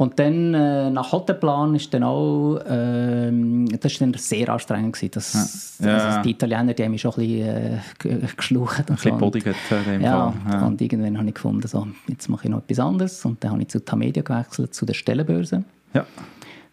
Und 0.00 0.18
dann 0.18 0.54
äh, 0.54 0.88
nach 0.88 1.12
Hotelplan 1.12 1.74
ist 1.74 1.92
dann 1.92 2.04
auch, 2.04 2.56
äh, 2.56 3.30
das 3.78 3.92
ist 3.92 4.00
dann 4.00 4.14
sehr 4.14 4.48
anstrengend 4.48 4.94
gewesen. 4.94 5.10
Das, 5.12 5.78
ja. 5.78 5.94
Also 5.94 6.22
die 6.22 6.30
Italiener, 6.30 6.72
die 6.72 6.84
haben 6.84 6.92
mich 6.92 7.02
schon 7.02 7.12
ein 7.18 7.80
bisschen 8.00 8.22
äh, 8.22 8.26
geschlucht. 8.34 8.88
Ein 8.88 8.94
bisschen 8.94 9.18
bodigt 9.18 9.46
in 9.46 9.84
dem 9.84 10.00
ja, 10.00 10.30
Fall. 10.30 10.52
Ja. 10.52 10.66
Und 10.66 10.80
irgendwann 10.80 11.18
habe 11.18 11.28
ich 11.28 11.34
gefunden, 11.34 11.68
so, 11.68 11.86
jetzt 12.08 12.30
mache 12.30 12.44
ich 12.44 12.50
noch 12.50 12.62
etwas 12.62 12.78
anderes. 12.78 13.22
Und 13.26 13.44
dann 13.44 13.50
habe 13.50 13.60
ich 13.60 13.68
zu 13.68 13.84
Tamedia 13.84 14.22
gewechselt, 14.22 14.72
zu 14.72 14.86
der 14.86 14.94
Stellenbörse. 14.94 15.64
Ja. 15.92 16.06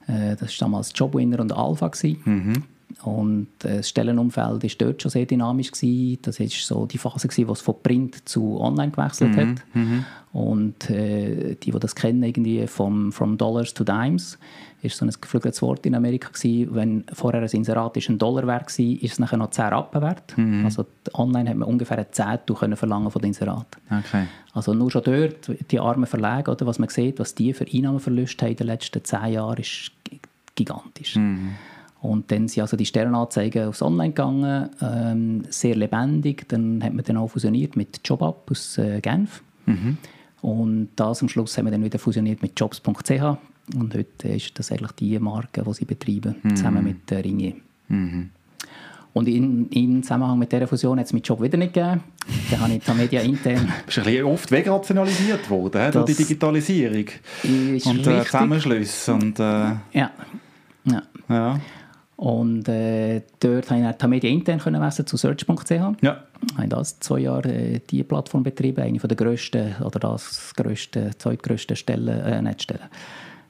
Äh, 0.07 0.38
das 0.38 0.62
war 0.62 0.69
damals 0.69 0.93
Jobwinner 0.96 1.41
und 1.41 1.51
Alpha. 1.51 1.91
Mhm. 2.24 2.63
Und 3.04 3.48
äh, 3.63 3.77
das 3.77 3.89
Stellenumfeld 3.89 4.63
war 4.63 4.70
dort 4.80 5.01
schon 5.01 5.12
sehr 5.12 5.25
dynamisch. 5.25 5.72
Gewesen. 5.72 6.20
Das 6.24 6.39
war 6.39 6.48
so 6.48 6.86
die 6.86 6.98
Phase, 6.98 7.27
gewesen, 7.27 7.48
wo 7.48 7.54
es 7.54 7.62
von 7.62 7.75
Print 7.82 8.27
zu 8.27 8.60
Online 8.60 8.92
gewechselt 8.92 9.36
mhm. 9.36 9.39
hat. 9.39 9.63
Mhm. 9.74 10.06
Und 10.34 10.89
äh, 10.89 11.56
die, 11.56 11.72
die 11.72 11.80
das 11.80 11.96
kennen, 11.96 12.24
irgendwie 12.24 12.68
vom 12.68 13.12
From 13.12 13.38
Dollars 13.38 13.74
to 13.74 13.84
Dimes, 13.84 14.38
ist 14.82 14.98
so 14.98 15.06
ein 15.06 15.12
geflügeltes 15.20 15.62
Wort 15.62 15.86
in 15.86 15.96
Amerika 15.96 16.30
gewesen. 16.30 16.75
Wenn 16.75 17.04
vorher 17.12 17.42
ein 17.42 17.50
Inserat 17.50 17.98
ist 17.98 18.10
ein 18.10 18.18
Dollar 18.18 18.46
wert 18.46 18.77
war, 18.77 18.86
ist 18.86 19.13
es 19.13 19.20
nachher 19.20 19.38
noch 19.38 19.50
10 19.50 19.66
Rappen 19.66 20.01
wert. 20.01 20.38
Mhm. 20.38 20.66
Also 20.66 20.86
online 21.13 21.50
hat 21.50 21.58
man 21.58 21.68
ungefähr 21.68 21.98
ein 21.98 22.06
Zehntel 22.12 22.56
können 22.56 22.75
verlangen 22.75 23.10
von 23.10 23.22
den 23.22 23.30
Inserat. 23.30 23.77
Okay. 23.89 24.25
Also 24.54 24.74
nur 24.74 24.92
schon 24.92 25.04
dort, 25.04 25.51
die 25.72 25.80
armen 25.80 26.06
Verlage, 26.06 26.51
oder, 26.51 26.66
was 26.68 26.77
man 26.77 26.89
sieht, 26.89 27.20
was 27.20 27.34
die 27.34 27.54
für 27.54 27.66
Einnahmenverluste 27.72 28.46
haben 28.46 28.51
in 28.51 28.58
den 28.58 28.68
letzten 28.68 29.04
10 29.04 29.34
Jahren, 29.34 29.58
ist 29.58 29.92
gigantisch. 30.56 31.16
Mhm. 31.16 31.56
Und 32.07 32.31
dann 32.31 32.47
sind 32.47 32.61
also 32.61 32.77
die 32.77 32.85
Stellenanzeigen 32.85 33.67
aufs 33.67 33.81
Online 33.81 34.13
gegangen, 34.13 34.69
ähm, 34.81 35.43
sehr 35.49 35.75
lebendig. 35.75 36.47
Dann 36.47 36.81
hat 36.81 36.93
man 36.93 37.03
dann 37.03 37.17
auch 37.17 37.27
fusioniert 37.27 37.75
mit 37.75 37.99
JobUp 38.05 38.49
aus 38.49 38.77
äh, 38.77 39.01
Genf. 39.01 39.43
Mhm. 39.65 39.97
Und 40.41 40.89
das 40.95 41.21
am 41.21 41.27
Schluss 41.27 41.57
haben 41.57 41.65
wir 41.65 41.71
dann 41.71 41.83
wieder 41.83 41.99
fusioniert 41.99 42.41
mit 42.41 42.57
Jobs.ch. 42.57 43.11
Und 43.75 43.93
heute 43.93 44.29
ist 44.29 44.57
das 44.57 44.71
eigentlich 44.71 44.93
die 44.93 45.19
Marke, 45.19 45.63
die 45.63 45.73
sie 45.73 45.83
betreiben, 45.83 46.35
mhm. 46.43 46.55
zusammen 46.55 46.85
mit 46.85 47.11
äh, 47.11 47.17
Ringier. 47.17 47.55
Mhm. 47.89 48.29
Und 49.11 49.27
in, 49.27 49.67
im 49.71 50.01
Zusammenhang 50.01 50.39
mit 50.39 50.49
dieser 50.49 50.67
Fusion 50.67 50.99
hat 50.99 51.07
es 51.07 51.13
meinen 51.13 51.23
Job 51.23 51.41
wieder 51.41 51.57
nicht 51.57 51.73
gegeben. 51.73 52.03
Dann 52.51 52.59
habe 52.61 52.73
ich 52.73 52.83
die 52.85 52.91
Media 52.91 53.19
intern... 53.19 53.73
Bist 53.85 53.97
ein 53.97 54.05
bisschen 54.05 54.23
oft 54.23 54.49
wegrationalisiert 54.49 55.49
worden, 55.49 55.91
durch 55.91 56.05
die 56.05 56.15
Digitalisierung 56.15 57.05
und 57.43 58.07
äh, 58.07 58.23
Zusammenschlüsse. 58.23 59.13
Und, 59.13 59.39
äh, 59.39 59.43
ja. 59.43 60.11
ja. 60.85 61.01
ja. 61.27 61.59
Und 62.17 62.67
äh, 62.67 63.21
dort 63.39 63.69
ich 63.71 63.95
die 63.95 64.07
Media 64.07 64.29
intern 64.29 64.57
können 64.59 64.81
wechseln 64.81 65.05
zu 65.05 65.17
search.ch. 65.17 65.69
Ja. 66.01 66.24
Ich 66.51 66.57
habe 66.57 66.67
das 66.67 67.00
zwei 67.00 67.19
Jahre 67.19 67.53
äh, 67.53 67.79
die 67.79 68.03
Plattform 68.03 68.41
betrieben, 68.41 68.81
eine 68.81 68.97
der 68.97 69.15
grössten 69.15 69.75
oder 69.83 70.00
das 70.00 70.51
grösste, 70.55 71.12
zweitgrößte 71.15 71.75
Stellen, 71.75 72.07
äh, 72.07 72.41
nicht 72.41 72.63
Stellen, 72.63 72.89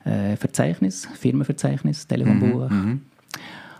äh, 0.03 0.35
Verzeichnis, 0.35 1.07
Firmenverzeichnis, 1.17 2.07
Telefonbuch. 2.07 2.69
Mhm, 2.69 2.77
mhm. 2.77 3.01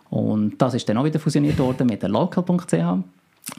Und 0.10 0.62
das 0.62 0.74
ist 0.74 0.88
dann 0.88 0.98
auch 0.98 1.04
wieder 1.04 1.20
fusioniert 1.20 1.60
worden 1.60 1.88
mit 1.88 2.02
der 2.02 2.10
local.ch, 2.10 2.74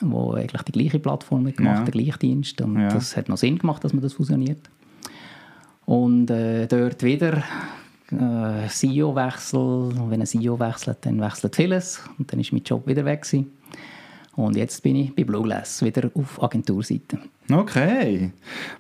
wo 0.00 0.32
eigentlich 0.32 0.62
die 0.62 0.73
gleiche 0.73 0.99
Plattform 0.99 1.44
gemacht, 1.44 1.78
ja. 1.80 1.85
der 1.85 1.92
gleiche 1.92 2.18
Dienst. 2.18 2.62
Und 2.62 2.80
ja. 2.80 2.88
das 2.88 3.18
hat 3.18 3.28
noch 3.28 3.37
Sinn 3.37 3.58
gemacht, 3.58 3.85
dass 3.85 3.92
man 3.92 4.02
das 4.02 4.14
fusioniert. 4.14 4.70
Und 5.85 6.30
äh, 6.30 6.66
dort 6.66 7.02
wieder 7.02 7.42
äh, 8.12 8.69
CEO-Wechsel. 8.69 9.93
Wenn 10.09 10.21
ein 10.21 10.27
CEO 10.27 10.59
wechselt, 10.59 10.99
dann 11.03 11.21
wechselt 11.21 11.57
vieles. 11.57 12.00
Und 12.19 12.33
dann 12.33 12.41
ist 12.41 12.53
mein 12.53 12.62
Job 12.62 12.87
wieder 12.87 13.05
weg. 13.05 13.23
Gewesen. 13.23 13.53
Und 14.37 14.57
jetzt 14.57 14.83
bin 14.83 14.97
ich 14.97 15.15
bei 15.15 15.25
Blueglass 15.25 15.83
wieder 15.83 16.11
auf 16.15 16.43
Agenturseite. 16.43 17.19
Okay. 17.50 18.31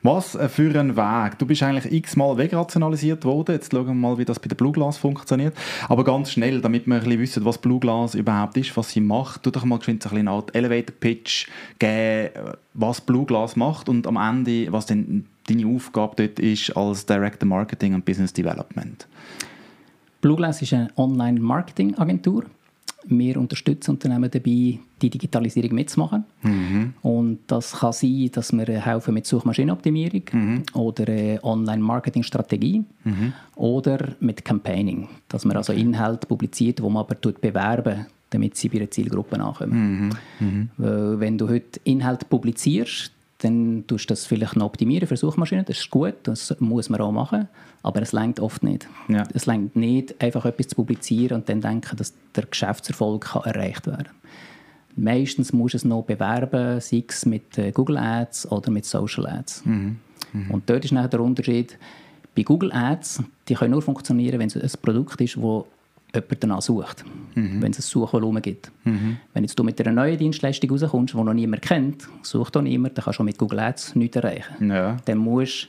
Was 0.02 0.36
für 0.50 0.78
ein 0.78 0.94
Weg. 0.94 1.38
Du 1.38 1.46
bist 1.46 1.62
eigentlich 1.62 1.90
x-mal 1.90 2.36
wegrationalisiert 2.36 3.24
worden. 3.24 3.54
Jetzt 3.54 3.72
schauen 3.72 3.86
wir 3.86 3.94
mal, 3.94 4.18
wie 4.18 4.26
das 4.26 4.38
bei 4.38 4.48
der 4.48 4.56
Blueglass 4.56 4.98
funktioniert. 4.98 5.56
Aber 5.88 6.04
ganz 6.04 6.32
schnell, 6.32 6.60
damit 6.60 6.86
wir 6.86 6.96
ein 6.96 7.00
bisschen 7.00 7.20
wissen, 7.20 7.44
was 7.46 7.56
Blueglass 7.58 8.14
überhaupt 8.14 8.58
ist, 8.58 8.76
was 8.76 8.90
sie 8.90 9.00
macht, 9.00 9.42
tu 9.42 9.50
doch 9.50 9.64
mal 9.64 9.78
geschwind 9.78 10.04
ein 10.04 10.10
bisschen 10.10 10.28
einen 10.28 10.42
Elevator-Pitch 10.52 11.48
geben, 11.78 12.30
was 12.74 13.00
Blueglass 13.00 13.56
macht 13.56 13.88
und 13.88 14.06
am 14.06 14.16
Ende, 14.16 14.70
was 14.70 14.84
denn 14.84 15.26
deine 15.48 15.66
Aufgabe 15.66 16.16
dort 16.16 16.38
ist 16.38 16.76
als 16.76 17.06
Director 17.06 17.48
Marketing 17.48 17.94
und 17.94 18.04
Business 18.04 18.34
Development. 18.34 19.06
Blueglass 20.20 20.60
ist 20.60 20.74
eine 20.74 20.90
Online-Marketing-Agentur. 20.96 22.44
Wir 23.04 23.36
unterstützen 23.36 23.92
Unternehmen 23.92 24.30
dabei, 24.30 24.78
die 25.00 25.10
Digitalisierung 25.10 25.74
mitzumachen. 25.74 26.24
Mhm. 26.42 26.94
Und 27.02 27.38
das 27.46 27.72
kann 27.78 27.92
sein, 27.92 28.30
dass 28.32 28.52
wir 28.52 28.66
helfen 28.66 29.14
mit 29.14 29.26
Suchmaschinenoptimierung 29.26 30.22
mhm. 30.32 30.62
oder 30.74 31.44
Online-Marketing-Strategie 31.44 32.84
mhm. 33.04 33.32
oder 33.54 34.16
mit 34.20 34.44
Campaigning, 34.44 35.08
dass 35.28 35.44
man 35.44 35.56
also 35.56 35.72
Inhalte 35.72 36.26
publiziert, 36.26 36.82
wo 36.82 36.90
man 36.90 37.04
aber 37.04 37.14
bewerben 37.14 38.06
damit 38.30 38.56
sie 38.56 38.68
bei 38.68 38.76
einer 38.76 38.90
Zielgruppe 38.90 39.40
ankommen. 39.40 40.10
Mhm. 40.38 40.68
mhm. 40.76 41.20
Wenn 41.20 41.38
du 41.38 41.48
heute 41.48 41.80
Inhalte 41.84 42.26
publizierst, 42.26 43.12
dann 43.38 43.84
tust 43.86 44.10
du 44.10 44.12
das 44.12 44.26
vielleicht 44.26 44.56
noch 44.56 44.66
optimieren 44.66 45.06
für 45.06 45.16
Suchmaschinen. 45.16 45.64
Das 45.64 45.78
ist 45.78 45.90
gut, 45.90 46.14
das 46.24 46.54
muss 46.58 46.88
man 46.88 47.00
auch 47.00 47.12
machen, 47.12 47.48
aber 47.82 48.02
es 48.02 48.12
längt 48.12 48.40
oft 48.40 48.64
nicht. 48.64 48.88
Ja. 49.08 49.24
Es 49.32 49.46
längt 49.46 49.76
nicht, 49.76 50.20
einfach 50.20 50.44
etwas 50.44 50.68
zu 50.68 50.76
publizieren 50.76 51.38
und 51.38 51.48
dann 51.48 51.60
denken, 51.60 51.96
dass 51.96 52.14
der 52.34 52.46
Geschäftserfolg 52.46 53.26
kann 53.26 53.42
erreicht 53.44 53.86
werden 53.86 54.04
kann. 54.04 54.14
Meistens 54.96 55.52
musst 55.52 55.74
du 55.74 55.76
es 55.76 55.84
noch 55.84 56.02
bewerben, 56.02 56.80
sei 56.80 57.04
es 57.06 57.24
mit 57.24 57.56
äh, 57.56 57.70
Google 57.70 57.98
Ads 57.98 58.50
oder 58.50 58.72
mit 58.72 58.84
Social 58.84 59.26
Ads. 59.26 59.64
Mhm. 59.64 59.98
Mhm. 60.32 60.50
Und 60.50 60.68
dort 60.68 60.84
ist 60.84 60.90
nachher 60.90 61.08
der 61.08 61.20
Unterschied, 61.20 61.78
bei 62.34 62.42
Google 62.42 62.72
Ads, 62.72 63.22
die 63.48 63.54
können 63.54 63.70
nur 63.70 63.82
funktionieren, 63.82 64.40
wenn 64.40 64.48
es 64.48 64.56
ein 64.56 64.82
Produkt 64.82 65.20
ist, 65.20 65.36
das 65.36 65.64
jemand 66.14 66.42
danach 66.42 66.62
sucht, 66.62 67.04
mhm. 67.34 67.60
wenn 67.60 67.72
es 67.72 67.78
ein 67.78 67.82
Suchvolumen 67.82 68.42
gibt. 68.42 68.70
Mhm. 68.84 69.18
Wenn 69.34 69.44
jetzt 69.44 69.58
du 69.58 69.64
mit 69.64 69.80
einer 69.80 69.92
neuen 69.92 70.18
Dienstleistung 70.18 70.70
rauskommst, 70.70 71.14
die 71.14 71.18
noch 71.18 71.34
niemand 71.34 71.62
kennt, 71.62 72.08
sucht 72.22 72.56
auch 72.56 72.62
niemand, 72.62 72.96
dann 72.96 73.04
kannst 73.04 73.18
du 73.18 73.24
mit 73.24 73.38
Google 73.38 73.60
Ads 73.60 73.96
nichts 73.96 74.16
erreichen. 74.16 74.70
Ja. 74.70 74.96
Dann 75.04 75.18
musst 75.18 75.68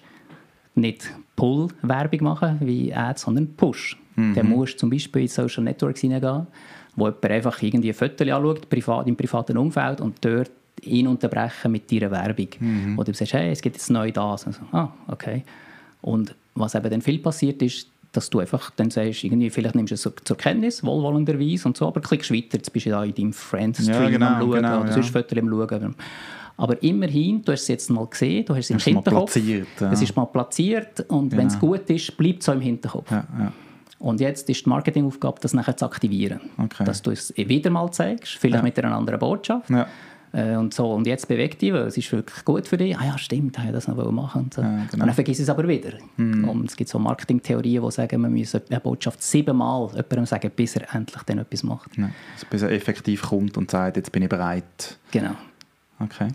du 0.75 0.81
nicht 0.81 1.12
Pull-Werbung 1.36 2.24
machen 2.24 2.58
wie 2.62 2.93
Ads, 2.93 3.24
sondern 3.24 3.53
Push. 3.55 3.98
Mhm. 4.15 4.34
Dann 4.36 4.50
musst 4.50 4.75
du 4.75 4.77
zum 4.79 4.89
Beispiel 4.89 5.24
in 5.24 5.27
Social 5.27 5.63
Networks 5.63 6.01
hineingehen, 6.01 6.48
wo 6.96 7.05
jemand 7.05 7.25
einfach 7.25 7.62
irgendwie 7.62 7.89
ein 7.89 7.93
Foto 7.93 8.24
anschaut, 8.24 8.69
privat, 8.69 9.08
im 9.08 9.15
privaten 9.15 9.58
Umfeld 9.58 10.01
und 10.01 10.24
dort 10.24 10.51
ihn 10.84 11.08
unterbrechen 11.08 11.72
mit 11.72 11.91
deiner 11.91 12.12
Werbung. 12.12 12.48
Mhm. 12.60 12.98
Oder 12.98 13.12
du 13.12 13.17
sagst, 13.17 13.34
hey, 13.34 13.51
es 13.51 13.62
gibt 13.62 13.75
jetzt 13.75 13.89
neu 13.89 14.12
das. 14.12 14.48
Also, 14.48 14.62
ah, 14.72 14.89
okay. 15.08 15.43
Und 16.01 16.36
was 16.55 16.75
eben 16.75 16.89
dann 16.89 17.01
viel 17.01 17.19
passiert 17.19 17.62
ist, 17.62 17.89
dass 18.12 18.30
du 18.30 18.39
einfach 18.39 18.72
dann 18.72 18.89
sagst, 18.89 19.24
irgendwie, 19.24 19.50
vielleicht 19.50 19.75
nimmst 19.75 19.92
du 19.92 19.96
es 19.96 20.10
zur 20.24 20.38
Kenntnis, 20.38 20.84
wohlwollenderweise 20.84 21.68
und 21.68 21.78
so, 21.78 21.88
aber 21.88 22.01
klickst 22.01 22.32
weiter, 22.32 22.58
jetzt 22.58 22.74
bist 22.74 22.86
du 22.86 22.92
da 22.92 23.04
in 23.04 23.13
deinem 23.13 23.34
Friend-Stream 23.34 24.04
ja, 24.04 24.10
genau, 24.10 24.25
am 24.28 24.39
Schauen 24.39 24.51
genau, 24.51 24.80
oder 24.80 24.88
ja. 24.88 24.94
sonst 24.94 25.10
Fotos 25.10 25.38
am 25.38 25.50
Schauen. 25.50 25.96
Aber 26.58 26.84
immerhin, 26.84 27.42
du 27.42 27.54
hast 27.54 27.62
es 27.62 27.68
jetzt 27.70 27.89
mal 27.89 28.06
gesehen, 28.06 28.46
du 28.46 28.54
hast 28.54 28.66
es 28.66 28.72
im 28.72 28.80
Hinterkopf. 28.80 29.34
Platziert, 29.34 29.68
ja. 29.80 29.92
Es 29.92 30.01
ist 30.01 30.16
mal 30.16 30.25
platziert 30.25 31.06
und 31.08 31.30
genau. 31.30 31.42
wenn 31.42 31.48
es 31.48 31.60
gut 31.60 31.89
ist, 31.89 32.18
bleibt 32.18 32.42
es 32.42 32.50
auch 32.50 32.54
im 32.54 32.62
Hinterkopf. 32.62 33.10
Ja, 33.12 33.25
ja. 33.38 33.54
Und 34.00 34.22
jetzt 34.22 34.50
ist 34.50 34.66
die 34.66 34.70
Marketingaufgabe, 34.70 35.39
das 35.42 35.54
nachher 35.54 35.75
zu 35.75 35.86
aktivieren. 35.86 36.39
Okay. 36.58 36.86
Dass 36.86 37.01
du 37.01 37.12
es 37.12 37.34
wieder 37.36 37.70
mal 37.70 37.92
zeigst, 37.92 38.34
vielleicht 38.34 38.63
mit 38.63 38.80
einer 38.80 38.96
anderen 38.96 39.20
Botschaft. 39.20 39.70
Äh, 40.31 40.55
und 40.55 40.74
so. 40.74 40.91
Und 40.91 41.07
jetzt 41.07 41.27
bewegt 41.27 41.62
dich, 41.62 41.74
weil 41.74 41.83
es 41.83 41.98
ist 41.98 42.12
wirklich 42.12 42.45
gut 42.45 42.67
für 42.67 42.77
dich. 42.77 42.98
Ah 42.98 43.05
ja, 43.05 43.17
stimmt, 43.17 43.57
ich 43.57 43.71
das 43.71 43.88
noch 43.88 44.12
machen. 44.12 44.43
Und, 44.43 44.53
so. 44.53 44.62
ja, 44.62 44.67
genau. 44.69 44.83
und 44.93 45.00
dann 45.00 45.13
vergisst 45.13 45.41
es 45.41 45.50
aber 45.50 45.67
wieder. 45.67 45.93
Mm. 46.17 46.48
Und 46.48 46.69
es 46.69 46.75
gibt 46.75 46.89
so 46.89 47.00
Marketingtheorien, 47.00 47.83
die 47.83 47.91
sagen, 47.91 48.21
man 48.21 48.33
muss 48.33 48.53
eine 48.55 48.79
Botschaft 48.79 49.24
siebenmal 49.24 49.88
jemandem 49.89 50.25
sagen, 50.25 50.51
bis 50.55 50.75
er 50.75 50.93
endlich 50.93 51.24
dann 51.24 51.39
etwas 51.39 51.63
macht. 51.63 51.98
Ja, 51.98 52.09
also 52.33 52.45
bis 52.50 52.62
er 52.62 52.71
effektiv 52.71 53.24
kommt 53.24 53.57
und 53.57 53.71
sagt, 53.71 53.98
jetzt 53.98 54.12
bin 54.12 54.24
ich 54.24 54.29
bereit. 54.29 54.98
Genau. 55.12 55.36
Okay. 56.00 56.29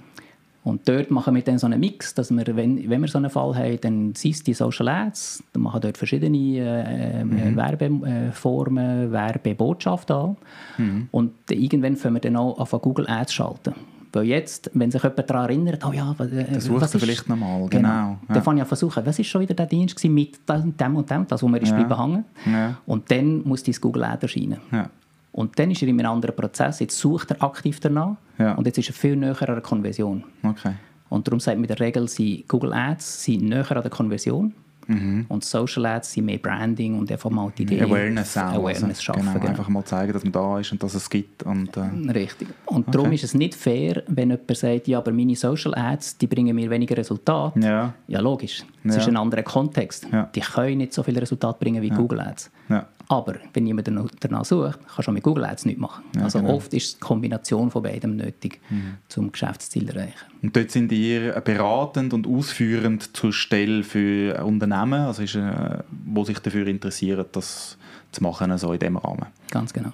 Und 0.64 0.88
dort 0.88 1.10
machen 1.10 1.34
wir 1.34 1.42
dann 1.42 1.58
so 1.58 1.66
einen 1.66 1.78
Mix, 1.78 2.14
dass 2.14 2.30
wir, 2.30 2.56
wenn, 2.56 2.88
wenn 2.88 3.00
wir 3.02 3.08
so 3.08 3.18
einen 3.18 3.28
Fall 3.28 3.54
haben, 3.54 3.80
dann 3.82 4.14
sind 4.14 4.34
es 4.34 4.42
die 4.42 4.54
Social 4.54 4.88
Ads, 4.88 5.44
dann 5.52 5.62
machen 5.62 5.82
dort 5.82 5.98
verschiedene 5.98 6.38
äh, 6.38 7.20
äh 7.20 7.24
mhm. 7.24 7.54
Werbeformen, 7.54 9.12
Werbebotschaften 9.12 10.16
an. 10.16 10.36
Mhm. 10.78 11.08
Und 11.10 11.32
irgendwann 11.50 11.98
können 11.98 12.14
wir 12.14 12.20
dann 12.20 12.36
auch 12.36 12.58
auf 12.58 12.70
Google 12.82 13.06
Ads 13.06 13.34
schalten. 13.34 13.74
Weil 14.14 14.24
jetzt, 14.24 14.70
wenn 14.74 14.90
sich 14.90 15.02
jemand 15.02 15.28
daran 15.28 15.50
erinnert, 15.50 15.84
oh 15.84 15.92
ja, 15.92 16.12
äh, 16.18 16.54
das 16.54 16.72
was 16.72 16.94
ist... 16.94 17.00
vielleicht 17.00 17.28
nochmal, 17.28 17.68
genau. 17.68 17.68
genau. 17.68 17.88
Ja. 17.88 18.18
Dann 18.28 18.42
fange 18.42 18.58
ich 18.58 18.62
an 18.62 18.68
versuchen, 18.68 19.04
was 19.04 19.18
ist 19.18 19.26
schon 19.26 19.42
wieder 19.42 19.54
der 19.54 19.66
Dienst 19.66 20.02
mit 20.04 20.38
dem 20.48 20.96
und 20.96 21.10
dem, 21.10 21.26
das, 21.26 21.42
wo 21.42 21.48
ist 21.48 21.68
ja. 21.68 21.82
bleiben 21.82 22.00
hängen. 22.00 22.24
Ja. 22.46 22.76
Und 22.86 23.10
dann 23.10 23.42
muss 23.42 23.62
dieses 23.62 23.80
Google 23.80 24.04
Ad 24.04 24.22
erscheinen. 24.22 24.58
Ja. 24.72 24.88
Und 25.34 25.58
dann 25.58 25.72
ist 25.72 25.82
er 25.82 25.88
in 25.88 25.98
einem 25.98 26.12
anderen 26.12 26.36
Prozess. 26.36 26.78
Jetzt 26.78 26.96
sucht 26.96 27.32
er 27.32 27.42
aktiv 27.42 27.80
danach 27.80 28.14
ja. 28.38 28.52
und 28.54 28.68
jetzt 28.68 28.78
ist 28.78 28.90
er 28.90 28.94
viel 28.94 29.16
näher 29.16 29.36
an 29.40 29.56
der 29.56 29.60
Konversion. 29.62 30.22
Okay. 30.44 30.74
Und 31.08 31.26
darum 31.26 31.40
sagt 31.40 31.56
man 31.56 31.64
in 31.64 31.74
der 31.74 31.80
Regel, 31.80 32.06
sie 32.08 32.44
Google 32.46 32.72
Ads 32.72 33.24
sind 33.24 33.42
näher 33.42 33.68
an 33.68 33.82
der 33.82 33.90
Konversion 33.90 34.54
mhm. 34.86 35.26
und 35.28 35.42
Social 35.44 35.86
Ads 35.86 36.12
sind 36.12 36.26
mehr 36.26 36.38
Branding 36.38 36.96
und 36.96 37.10
einfach 37.10 37.30
mal 37.30 37.52
die 37.58 37.64
Idee. 37.64 37.82
Awareness 37.82 38.36
auch. 38.36 38.42
Awareness 38.42 38.84
also, 38.84 39.02
schaffen. 39.02 39.22
Genau, 39.22 39.34
genau. 39.34 39.48
Einfach 39.48 39.68
mal 39.68 39.84
zeigen, 39.84 40.12
dass 40.12 40.22
man 40.22 40.32
da 40.32 40.60
ist 40.60 40.70
und 40.70 40.80
dass 40.80 40.94
es 40.94 41.10
gibt. 41.10 41.42
Und, 41.42 41.76
äh. 41.76 41.80
Richtig. 42.12 42.48
Und 42.66 42.82
okay. 42.82 42.90
darum 42.92 43.10
ist 43.10 43.24
es 43.24 43.34
nicht 43.34 43.56
fair, 43.56 44.04
wenn 44.06 44.30
jemand 44.30 44.56
sagt, 44.56 44.86
ja, 44.86 44.98
aber 44.98 45.10
meine 45.10 45.34
Social 45.34 45.74
Ads, 45.74 46.18
die 46.18 46.28
bringen 46.28 46.54
mir 46.54 46.70
weniger 46.70 46.96
Resultate. 46.96 47.58
Ja, 47.58 47.92
ja 48.06 48.20
logisch. 48.20 48.62
Es 48.84 48.94
ja. 48.94 49.00
ist 49.00 49.08
ein 49.08 49.16
anderer 49.16 49.42
Kontext. 49.42 50.06
Ja. 50.12 50.30
Die 50.32 50.40
können 50.40 50.78
nicht 50.78 50.92
so 50.92 51.02
viel 51.02 51.18
Resultat 51.18 51.58
bringen 51.58 51.82
wie 51.82 51.90
Google 51.90 52.20
Ads. 52.20 52.52
Ja. 52.68 52.86
Aber 53.14 53.36
wenn 53.52 53.66
jemand 53.66 53.88
danach 54.20 54.44
sucht, 54.44 54.78
du 54.96 55.02
auch 55.02 55.12
mit 55.12 55.22
Google 55.22 55.44
Ads 55.44 55.66
nicht 55.66 55.78
machen. 55.78 56.02
Ja, 56.16 56.24
also 56.24 56.40
genau. 56.40 56.54
oft 56.54 56.74
ist 56.74 56.96
die 56.96 57.00
Kombination 57.00 57.70
von 57.70 57.82
beidem 57.82 58.16
nötig, 58.16 58.60
mhm. 58.70 58.96
zum 59.08 59.30
Geschäftsziel 59.30 59.88
zu 59.88 59.96
erreichen. 59.96 60.26
Und 60.42 60.56
dort 60.56 60.70
sind 60.70 60.90
ihr 60.90 61.32
beratend 61.40 62.12
und 62.12 62.26
ausführend 62.26 63.16
zur 63.16 63.32
Stelle 63.32 63.84
für 63.84 64.44
Unternehmen, 64.44 65.02
also 65.02 65.22
ist, 65.22 65.36
äh, 65.36 65.78
wo 66.06 66.24
sich 66.24 66.38
dafür 66.40 66.66
interessieren, 66.66 67.24
das 67.32 67.78
zu 68.10 68.22
machen, 68.22 68.50
also 68.50 68.72
in 68.72 68.80
diesem 68.80 68.96
Rahmen. 68.96 69.26
Ganz 69.50 69.72
genau. 69.72 69.92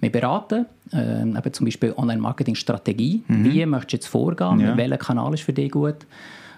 Wir 0.00 0.10
beraten 0.10 0.66
äh, 0.92 1.22
eben 1.22 1.52
zum 1.52 1.66
Beispiel 1.66 1.92
Online-Marketing-Strategie. 1.96 3.24
Mhm. 3.28 3.44
Wie 3.44 3.66
möchtest 3.66 3.92
du 3.92 3.96
jetzt 3.96 4.06
vorgehen? 4.06 4.60
Ja. 4.60 4.76
Welcher 4.76 4.98
Kanal 4.98 5.34
ist 5.34 5.42
für 5.42 5.52
dich 5.52 5.70
gut? 5.70 5.96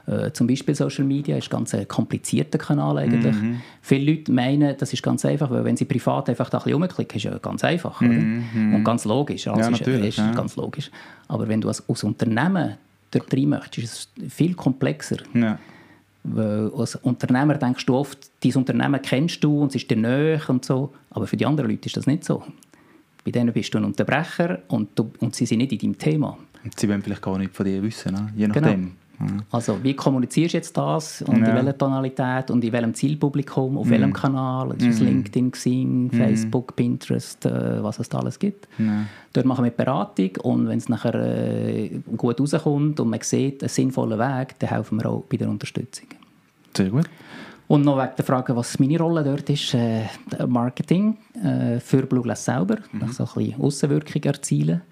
Äh, 0.07 0.31
zum 0.33 0.47
Beispiel 0.47 0.75
Social 0.75 1.05
Media 1.05 1.37
ist 1.37 1.51
ganz 1.51 1.75
ein 1.75 1.89
komplizierter 1.89 2.59
Kanal 2.59 2.99
eigentlich. 2.99 3.35
Mhm. 3.35 3.61
Viele 3.83 4.13
Leute 4.13 4.31
meinen, 4.31 4.77
das 4.77 4.93
ist 4.93 5.03
ganz 5.03 5.25
einfach, 5.25 5.51
weil 5.51 5.65
wenn 5.65 5.77
sie 5.77 5.85
privat 5.85 6.29
einfach 6.29 6.49
da 6.49 6.59
ein 6.59 6.65
bisschen 6.65 6.83
rumklicken, 6.83 7.17
ist 7.17 7.25
ja 7.25 7.39
ganz 7.39 7.65
einfach. 7.65 8.01
Mhm. 8.01 8.75
Und 8.75 8.85
ganz 8.85 9.05
logisch. 9.05 9.49
Also 9.49 9.61
ja, 9.61 9.69
ist, 9.69 9.87
ist 9.87 10.19
ja. 10.19 10.33
ganz 10.33 10.55
logisch. 10.57 10.91
Aber 11.27 11.49
wenn 11.49 11.61
du 11.61 11.69
als, 11.69 11.83
als 11.89 12.05
Unternehmen 12.05 12.77
dort 13.11 13.35
rein 13.35 13.49
möchtest, 13.49 13.79
ist 13.79 14.11
es 14.17 14.33
viel 14.33 14.55
komplexer. 14.55 15.19
Ja. 15.35 15.59
Weil 16.23 16.71
als 16.77 16.97
Unternehmer 16.97 17.55
denkst 17.55 17.87
du 17.87 17.97
oft, 17.97 18.19
dieses 18.43 18.57
Unternehmen 18.57 19.01
kennst 19.03 19.43
du 19.43 19.63
und 19.63 19.69
es 19.69 19.83
ist 19.83 19.91
dir 19.91 19.97
nahe 19.97 20.41
und 20.49 20.65
so. 20.65 20.93
Aber 21.11 21.27
für 21.27 21.37
die 21.37 21.47
anderen 21.47 21.71
Leute 21.71 21.87
ist 21.87 21.97
das 21.97 22.07
nicht 22.07 22.25
so. 22.25 22.45
Bei 23.25 23.33
denen 23.33 23.53
bist 23.53 23.75
du 23.75 23.79
ein 23.79 23.85
Unterbrecher 23.85 24.61
und, 24.69 24.91
du, 24.97 25.11
und 25.19 25.35
sie 25.35 25.47
sind 25.47 25.59
nicht 25.59 25.73
in 25.73 25.79
deinem 25.79 25.99
Thema. 25.99 26.39
Und 26.63 26.79
sie 26.79 26.89
wollen 26.89 27.03
vielleicht 27.03 27.23
gar 27.23 27.39
nicht 27.39 27.55
von 27.55 27.67
dir 27.67 27.83
wissen, 27.83 28.13
ne? 28.13 28.33
je 28.37 28.47
genau. 28.47 28.61
nachdem. 28.61 28.81
Genau. 28.81 28.93
Mhm. 29.19 29.43
Also 29.51 29.83
wie 29.83 29.95
kommunizierst 29.95 30.55
du 30.55 30.59
jetzt 30.59 30.77
das 30.77 31.23
und 31.23 31.41
ja. 31.41 31.49
in 31.49 31.55
welcher 31.55 31.79
Tonalität 31.79 32.51
und 32.51 32.63
in 32.63 32.73
welchem 32.73 32.95
Zielpublikum, 32.95 33.79
auf 33.79 33.87
mhm. 33.87 33.91
welchem 33.91 34.13
Kanal, 34.13 34.75
das 34.77 34.89
ist 34.89 35.01
mhm. 35.01 35.07
LinkedIn, 35.07 35.51
Xing, 35.51 36.05
mhm. 36.05 36.11
Facebook, 36.11 36.77
Pinterest, 36.77 37.47
äh, 37.47 37.83
was 37.83 37.99
es 37.99 38.09
da 38.09 38.19
alles 38.19 38.39
gibt. 38.39 38.69
Ja. 38.79 39.05
Dort 39.33 39.47
machen 39.47 39.65
wir 39.65 39.71
Beratung 39.71 40.31
und 40.43 40.69
wenn 40.69 40.79
es 40.79 40.89
nachher 40.89 41.15
äh, 41.15 42.01
gut 42.17 42.41
rauskommt 42.41 43.01
und 43.01 43.11
man 43.11 43.21
sieht 43.23 43.63
einen 43.63 43.69
sinnvollen 43.69 44.19
Weg, 44.19 44.59
dann 44.59 44.71
helfen 44.71 44.99
wir 44.99 45.11
auch 45.11 45.25
bei 45.29 45.37
der 45.37 45.49
Unterstützung. 45.49 46.09
Sehr 46.77 46.91
gut. 46.91 47.09
Und 47.69 47.85
noch 47.85 47.97
wegen 47.97 48.13
der 48.17 48.25
Frage, 48.25 48.55
was 48.55 48.79
meine 48.79 48.99
Rolle 48.99 49.25
dort 49.25 49.51
ist, 49.51 49.75
äh, 49.75 50.05
Marketing 50.47 51.17
äh, 51.43 51.81
für 51.81 52.03
Blue 52.03 52.23
Glass 52.23 52.45
selber, 52.45 52.77
mhm. 52.93 53.03
also 53.03 53.25
ein 53.25 53.47
bisschen 53.47 53.61
Aussenwirkung 53.61 54.23
erzielen 54.23 54.83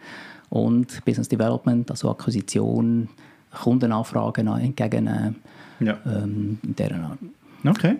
und 0.48 1.04
Business 1.04 1.28
Development, 1.28 1.88
also 1.90 2.10
Akquisition, 2.10 3.08
Kundenanfragen 3.54 4.46
entgegennehmen. 4.48 5.36
Ja. 5.80 5.98
Ähm, 6.06 6.58
in 6.62 6.74
dieser 6.76 6.96
Art. 6.96 7.18
Okay. 7.66 7.96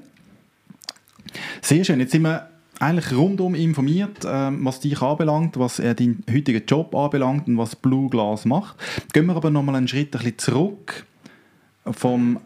Sehr 1.61 1.84
schön. 1.84 2.00
Jetzt 2.00 2.12
sind 2.12 2.23
wir 2.23 2.49
eigentlich 2.80 3.16
rundum 3.16 3.54
informiert, 3.54 4.25
ähm, 4.26 4.64
was 4.64 4.80
dich 4.80 5.00
anbelangt, 5.00 5.58
was 5.58 5.78
äh, 5.78 5.94
deinen 5.94 6.25
heutigen 6.30 6.64
Job 6.66 6.94
anbelangt 6.94 7.46
und 7.49 7.58
was 7.58 7.76
Blue 7.76 8.08
Glass 8.08 8.44
macht. 8.44 8.76
Gehen 9.12 9.26
wir 9.26 9.37
aber 9.37 9.50
nochmal 9.50 9.76
einen 9.76 9.88
Schritt 9.88 10.14
ein 10.14 10.18
bisschen 10.18 10.38
zurück 10.38 11.06
vom 11.87 12.38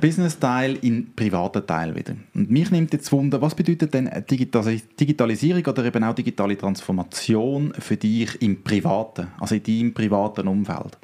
Business-Teil 0.00 0.78
in 0.82 0.96
den 0.96 1.14
privaten 1.14 1.64
Teil 1.64 1.94
wieder. 1.94 2.16
Und 2.34 2.50
mich 2.50 2.70
nimmt 2.72 2.92
jetzt 2.92 3.12
Wunder, 3.12 3.40
was 3.40 3.54
bedeutet 3.54 3.94
denn 3.94 4.10
Digitalisierung 4.28 5.64
oder 5.64 5.84
eben 5.84 6.02
auch 6.02 6.14
digitale 6.14 6.58
Transformation 6.58 7.72
für 7.78 7.96
dich 7.96 8.42
im 8.42 8.62
Privaten, 8.64 9.28
also 9.38 9.54
in 9.54 9.62
deinem 9.62 9.94
privaten 9.94 10.48
Umfeld? 10.48 10.98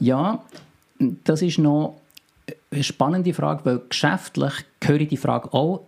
Ja, 0.00 0.42
das 1.24 1.42
ist 1.42 1.58
noch 1.58 2.00
eine 2.70 2.82
spannende 2.82 3.32
Frage, 3.34 3.64
weil 3.64 3.80
geschäftlich 3.88 4.52
höre 4.82 5.00
ich 5.00 5.08
die 5.08 5.16
Frage 5.16 5.52
auch 5.52 5.82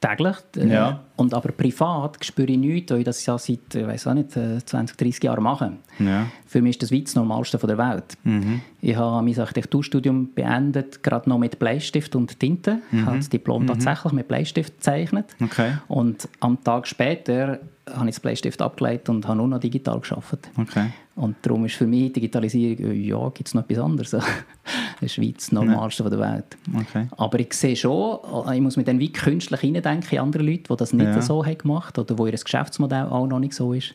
täglich. 0.00 0.36
Äh, 0.56 0.68
ja. 0.68 1.00
Und 1.16 1.34
aber 1.34 1.52
privat 1.52 2.24
spüre 2.24 2.52
ich 2.52 2.58
nichts, 2.58 2.92
weil 2.92 3.00
ich 3.00 3.04
das 3.04 3.24
ja 3.26 3.38
seit 3.38 3.74
äh, 3.74 3.86
weiß 3.86 4.06
auch 4.06 4.14
nicht, 4.14 4.32
20, 4.32 4.74
äh, 4.74 5.04
30 5.04 5.24
Jahren 5.24 5.42
mache. 5.42 5.72
Ja. 5.98 6.26
Für 6.46 6.62
mich 6.62 6.80
ist 6.80 6.82
das 6.82 6.90
das 6.90 7.14
Normalste 7.14 7.58
der 7.58 7.78
Welt. 7.78 8.16
Mhm. 8.24 8.60
Ich 8.80 8.96
habe 8.96 9.24
mein 9.24 9.38
Architekturstudium 9.38 10.32
beendet, 10.34 11.02
gerade 11.02 11.28
noch 11.28 11.38
mit 11.38 11.58
Bleistift 11.58 12.16
und 12.16 12.38
Tinte. 12.38 12.80
Mhm. 12.90 12.98
Ich 12.98 13.06
habe 13.06 13.16
das 13.16 13.28
Diplom 13.28 13.62
mhm. 13.62 13.66
tatsächlich 13.68 14.12
mit 14.12 14.28
Bleistift 14.28 14.76
gezeichnet. 14.76 15.36
Okay. 15.42 15.72
Und 15.88 16.28
am 16.40 16.62
Tag 16.62 16.86
später 16.86 17.60
habe 17.94 18.08
ich 18.08 18.14
das 18.14 18.20
Bleistift 18.20 18.60
abgelegt 18.60 19.08
und 19.08 19.26
habe 19.26 19.38
nur 19.38 19.48
noch 19.48 19.60
digital 19.60 20.00
geschafft. 20.00 20.38
Okay. 20.56 20.88
Und 21.16 21.36
darum 21.42 21.64
ist 21.64 21.74
für 21.74 21.86
mich 21.86 22.12
Digitalisierung, 22.12 22.92
ja, 22.94 23.28
gibt 23.30 23.48
es 23.48 23.54
noch 23.54 23.68
etwas 23.68 23.78
anderes. 23.78 24.10
das 25.00 25.18
ist 25.18 25.36
das 25.36 25.52
Normalste 25.52 26.04
ja. 26.04 26.10
der 26.10 26.18
Welt. 26.20 26.56
Okay. 26.74 27.08
Aber 27.16 27.40
ich 27.40 27.52
sehe 27.54 27.74
schon, 27.74 28.18
ich 28.54 28.60
muss 28.60 28.76
mir 28.76 28.84
dann 28.84 28.98
wie 28.98 29.10
künstlich 29.10 29.60
hineindenken 29.60 30.10
in 30.12 30.18
andere 30.18 30.42
Leute, 30.42 30.64
die 30.70 30.76
das 30.76 30.92
nicht 30.92 31.06
ja. 31.06 31.20
so 31.20 31.44
haben 31.44 31.58
gemacht 31.58 31.98
oder 31.98 32.16
wo 32.18 32.26
ihr 32.26 32.32
Geschäftsmodell 32.32 33.06
auch 33.06 33.26
noch 33.26 33.40
nicht 33.40 33.54
so 33.54 33.72
ist. 33.72 33.94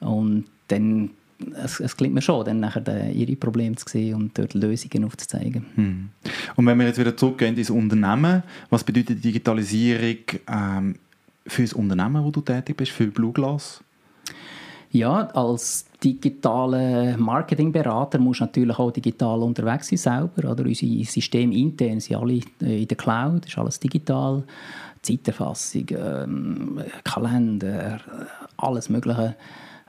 Und 0.00 0.44
dann 0.68 1.10
es, 1.62 1.80
es 1.80 1.96
gelingt 1.96 2.14
mir 2.14 2.22
schon, 2.22 2.44
dann 2.44 2.60
nachher 2.60 2.80
de, 2.80 3.12
ihre 3.12 3.36
Probleme 3.36 3.76
zu 3.76 3.88
sehen 3.88 4.14
und 4.14 4.38
dort 4.38 4.54
Lösungen 4.54 5.04
aufzuzeigen. 5.04 5.66
Hm. 5.74 6.08
Und 6.56 6.66
wenn 6.66 6.78
wir 6.78 6.86
jetzt 6.86 6.98
wieder 6.98 7.16
zurückgehen 7.16 7.56
ins 7.56 7.70
Unternehmen, 7.70 8.42
was 8.70 8.84
bedeutet 8.84 9.22
Digitalisierung 9.22 10.16
ähm, 10.48 10.96
für 11.46 11.62
das 11.62 11.72
Unternehmen, 11.72 12.24
wo 12.24 12.30
du 12.30 12.40
tätig 12.40 12.76
bist, 12.76 12.92
für 12.92 13.06
Blue 13.06 13.32
Glass? 13.32 13.82
Ja, 14.90 15.26
als 15.34 15.84
digitaler 16.02 17.16
Marketingberater 17.18 18.18
musst 18.18 18.40
du 18.40 18.44
natürlich 18.44 18.78
auch 18.78 18.90
digital 18.90 19.42
unterwegs 19.42 19.88
sein 19.88 19.98
selber. 19.98 20.50
Oder? 20.50 20.64
Unsere 20.64 21.04
Systeme 21.04 21.54
intern 21.54 22.00
sind 22.00 22.16
alle 22.16 22.40
in 22.60 22.88
der 22.88 22.96
Cloud, 22.96 23.44
ist 23.46 23.58
alles 23.58 23.78
digital. 23.78 24.44
Zeiterfassung, 25.02 25.86
ähm, 25.90 26.80
Kalender, 27.04 28.00
alles 28.56 28.88
Mögliche. 28.88 29.36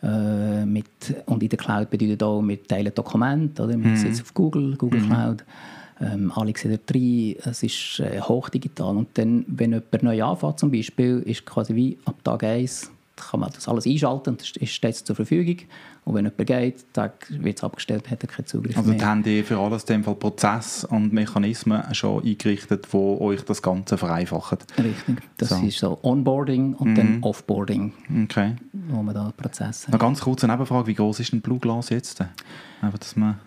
Äh, 0.02 0.66
mit, 0.66 0.88
und 1.26 1.44
in 1.44 1.50
der 1.50 1.58
Cloud 1.58 1.90
bedeutet 1.90 2.24
auch, 2.24 2.42
wir 2.42 2.64
teilen 2.64 2.94
Dokumente. 2.94 3.64
Oder? 3.64 3.78
Wir 3.78 3.90
mhm. 3.90 3.98
sitzen 3.98 4.22
auf 4.22 4.34
Google, 4.34 4.76
Google 4.78 5.02
mhm. 5.02 5.08
Cloud. 5.08 5.46
Ähm, 6.02 6.32
alle 6.34 6.54
sehen 6.56 6.72
dort 6.72 6.96
rein, 6.96 7.36
es 7.44 7.64
ist 7.64 8.00
äh, 8.00 8.22
hochdigital. 8.22 8.96
Und 8.96 9.18
dann, 9.18 9.44
wenn 9.48 9.72
jemand 9.72 10.04
neu 10.04 10.24
anfängt 10.24 10.60
zum 10.60 10.72
Beispiel, 10.72 11.20
ist 11.26 11.46
quasi 11.46 11.76
wie 11.76 11.98
ab 12.06 12.24
Tag 12.24 12.44
1 12.44 12.92
kann 13.20 13.40
man 13.40 13.52
das 13.54 13.68
alles 13.68 13.86
einschalten 13.86 14.32
und 14.32 14.42
es 14.42 14.70
steht 14.70 14.96
zur 14.96 15.16
Verfügung. 15.16 15.58
Und 16.06 16.16
wenn 16.16 16.26
jemand 16.26 16.48
geht, 16.48 16.86
dann 16.94 17.12
wird 17.30 17.58
es 17.58 17.64
abgestellt, 17.64 18.10
hat 18.10 18.24
er 18.24 18.28
keinen 18.28 18.46
Zugriff 18.46 18.78
also 18.78 18.90
mehr. 18.90 19.00
Also 19.00 19.10
haben 19.10 19.24
die 19.24 19.44
für 19.44 19.58
alles 19.60 19.86
dem 19.86 20.04
Fall 20.04 20.16
Prozesse 20.16 20.88
und 20.88 21.14
Mechanismen 21.14 21.84
schon 21.94 22.24
eingerichtet, 22.24 22.88
die 22.92 22.98
euch 22.98 23.42
das 23.44 23.62
Ganze 23.62 23.98
vereinfachen? 23.98 24.60
Richtig. 24.78 25.18
Das 25.38 25.50
so. 25.50 25.58
ist 25.58 25.78
so 25.78 26.00
Onboarding 26.02 26.74
und 26.74 26.94
mm. 26.94 26.96
dann 26.96 27.16
mhm. 27.18 27.24
Offboarding, 27.24 27.94
okay. 28.24 28.56
wo 28.90 29.04
man 29.04 29.14
da 29.14 29.32
Prozesse 29.36 29.92
Noch 29.92 30.00
ganz 30.00 30.22
kurz 30.22 30.44
eine 30.44 30.54
Nebenfrage, 30.54 30.88
wie 30.88 30.96
groß 30.96 31.20
ist 31.20 31.34
ein 31.34 31.42
Blue 31.42 31.60
Glass 31.60 31.90
jetzt? 31.90 32.24
Einfach, 32.82 33.00
dass 33.00 33.16
man 33.16 33.40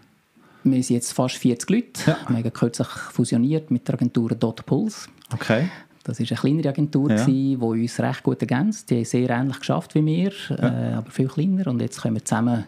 wir 0.64 0.83
sind 0.83 0.94
jetzt 0.94 1.12
fast 1.12 1.37
40 1.37 1.70
Leute. 1.70 1.90
Ja. 2.07 2.18
Wir 2.29 2.37
haben 2.37 2.53
kürzlich 2.53 2.87
fusioniert 2.87 3.70
mit 3.70 3.88
der 3.88 3.97
Agentur 3.97 4.31
Dot 4.31 4.64
Pulse. 4.64 5.09
Okay. 5.33 5.68
Das 6.05 6.19
war 6.19 6.27
eine 6.27 6.37
kleinere 6.37 6.69
Agentur, 6.69 7.11
ja. 7.11 7.25
die 7.25 7.57
uns 7.57 8.01
recht 8.01 8.23
gut 8.23 8.41
ergänzt. 8.41 8.91
Die 8.91 8.97
haben 8.97 9.05
sehr 9.05 9.31
ähnlich 9.31 9.59
geschafft 9.59 9.95
wie 9.95 10.05
wir, 10.05 10.33
ja. 10.49 10.57
äh, 10.57 10.95
aber 10.95 11.11
viel 11.11 11.29
kleiner. 11.29 11.69
Und 11.69 11.81
jetzt 11.81 12.03
können 12.03 12.17
wir 12.17 12.25
zusammen 12.25 12.65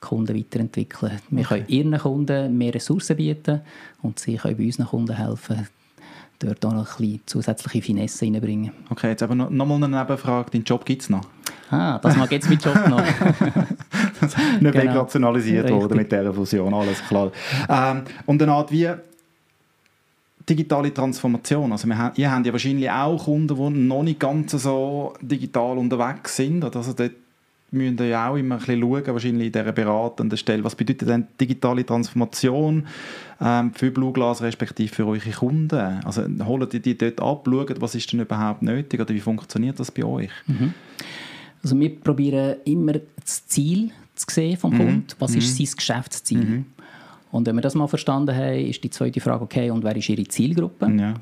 Kunden 0.00 0.36
weiterentwickeln. 0.36 1.18
Wir 1.30 1.44
okay. 1.44 1.60
können 1.60 1.68
ihren 1.68 1.98
Kunden 1.98 2.56
mehr 2.56 2.74
Ressourcen 2.74 3.16
bieten 3.16 3.60
und 4.02 4.18
sie 4.18 4.36
können 4.36 4.56
bei 4.56 4.64
unseren 4.64 4.86
Kunden 4.86 5.16
helfen, 5.16 5.66
dort 6.38 6.64
auch 6.64 6.72
noch 6.72 6.92
ein 6.92 6.96
bisschen 6.98 7.20
zusätzliche 7.26 7.82
Finesse 7.82 8.24
reinbringen. 8.24 8.72
Okay, 8.90 9.08
jetzt 9.10 9.22
aber 9.22 9.34
noch, 9.34 9.50
noch 9.50 9.66
mal 9.66 9.82
eine 9.82 9.88
Nebenfrage. 9.88 10.50
Deinen 10.52 10.64
Job 10.64 10.84
gibt 10.84 11.02
es 11.02 11.10
noch? 11.10 11.26
Ah, 11.70 11.98
das 11.98 12.16
mag 12.16 12.30
jetzt 12.32 12.48
mein 12.48 12.58
Job 12.58 12.76
noch. 12.88 13.02
nicht 14.20 14.60
genau. 14.60 14.74
wegrationalisiert 14.74 15.70
worden 15.70 15.96
mit 15.96 16.10
dieser 16.10 16.32
Fusion, 16.32 16.72
alles 16.72 17.02
klar. 17.06 17.30
Ähm, 17.68 18.02
und 18.24 18.42
eine 18.42 18.52
Art 18.52 18.72
wie 18.72 18.88
digitale 20.48 20.92
Transformation. 20.92 21.72
Also 21.72 21.88
wir, 21.88 22.12
ihr 22.16 22.30
habt 22.30 22.46
ja 22.46 22.52
wahrscheinlich 22.52 22.90
auch 22.90 23.24
Kunden, 23.24 23.74
die 23.74 23.80
noch 23.80 24.02
nicht 24.02 24.20
ganz 24.20 24.52
so 24.52 25.14
digital 25.20 25.78
unterwegs 25.78 26.36
sind. 26.36 26.64
Also 26.64 26.92
dort 26.92 27.12
müssen 27.70 27.98
ihr 27.98 28.06
ja 28.06 28.30
auch 28.30 28.36
immer 28.36 28.54
ein 28.54 28.60
bisschen 28.60 28.80
schauen, 28.80 29.06
wahrscheinlich 29.06 29.46
in 29.48 29.52
dieser 29.52 29.72
beratenden 29.72 30.38
Stelle. 30.38 30.64
Was 30.64 30.74
bedeutet 30.74 31.08
denn 31.08 31.26
digitale 31.40 31.84
Transformation 31.84 32.86
ähm, 33.40 33.72
für 33.74 33.90
Blue 33.90 34.12
Glass 34.12 34.42
respektive 34.42 34.94
für 34.94 35.06
eure 35.06 35.30
Kunden? 35.30 35.78
Also 36.04 36.24
holt 36.44 36.72
ihr 36.74 36.80
die 36.80 36.96
dort 36.96 37.20
ab, 37.20 37.46
schaut, 37.46 37.80
was 37.80 37.94
ist 37.94 38.12
denn 38.12 38.20
überhaupt 38.20 38.62
nötig 38.62 39.00
oder 39.00 39.14
wie 39.14 39.20
funktioniert 39.20 39.78
das 39.78 39.90
bei 39.90 40.04
euch? 40.04 40.30
Mhm. 40.46 40.72
Also 41.62 41.78
wir 41.78 41.94
probieren 42.00 42.56
immer 42.64 42.94
das 43.20 43.46
Ziel 43.46 43.90
zu 44.14 44.26
sehen 44.30 44.56
vom 44.56 44.72
mhm. 44.72 44.78
Kunden. 44.78 45.06
Was 45.18 45.32
mhm. 45.32 45.38
ist 45.38 45.56
sein 45.56 45.68
Geschäftsziel? 45.76 46.38
Mhm. 46.38 46.66
Und 47.30 47.46
wenn 47.46 47.56
wir 47.56 47.62
das 47.62 47.74
mal 47.74 47.86
verstanden 47.86 48.34
haben, 48.34 48.66
ist 48.66 48.82
die 48.82 48.90
zweite 48.90 49.20
Frage, 49.20 49.44
okay, 49.44 49.70
und 49.70 49.84
wer 49.84 49.96
ist 49.96 50.08
Ihre 50.08 50.24
Zielgruppe? 50.24 50.90
Ja. 50.98 51.14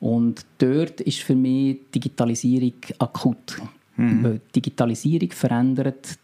Und 0.00 0.44
dort 0.58 1.00
ist 1.00 1.20
für 1.20 1.34
mich 1.34 1.78
Digitalisierung 1.94 2.74
akut. 2.98 3.58
Mhm. 3.96 4.40
Digitalisierung 4.54 5.30
verändert 5.30 6.18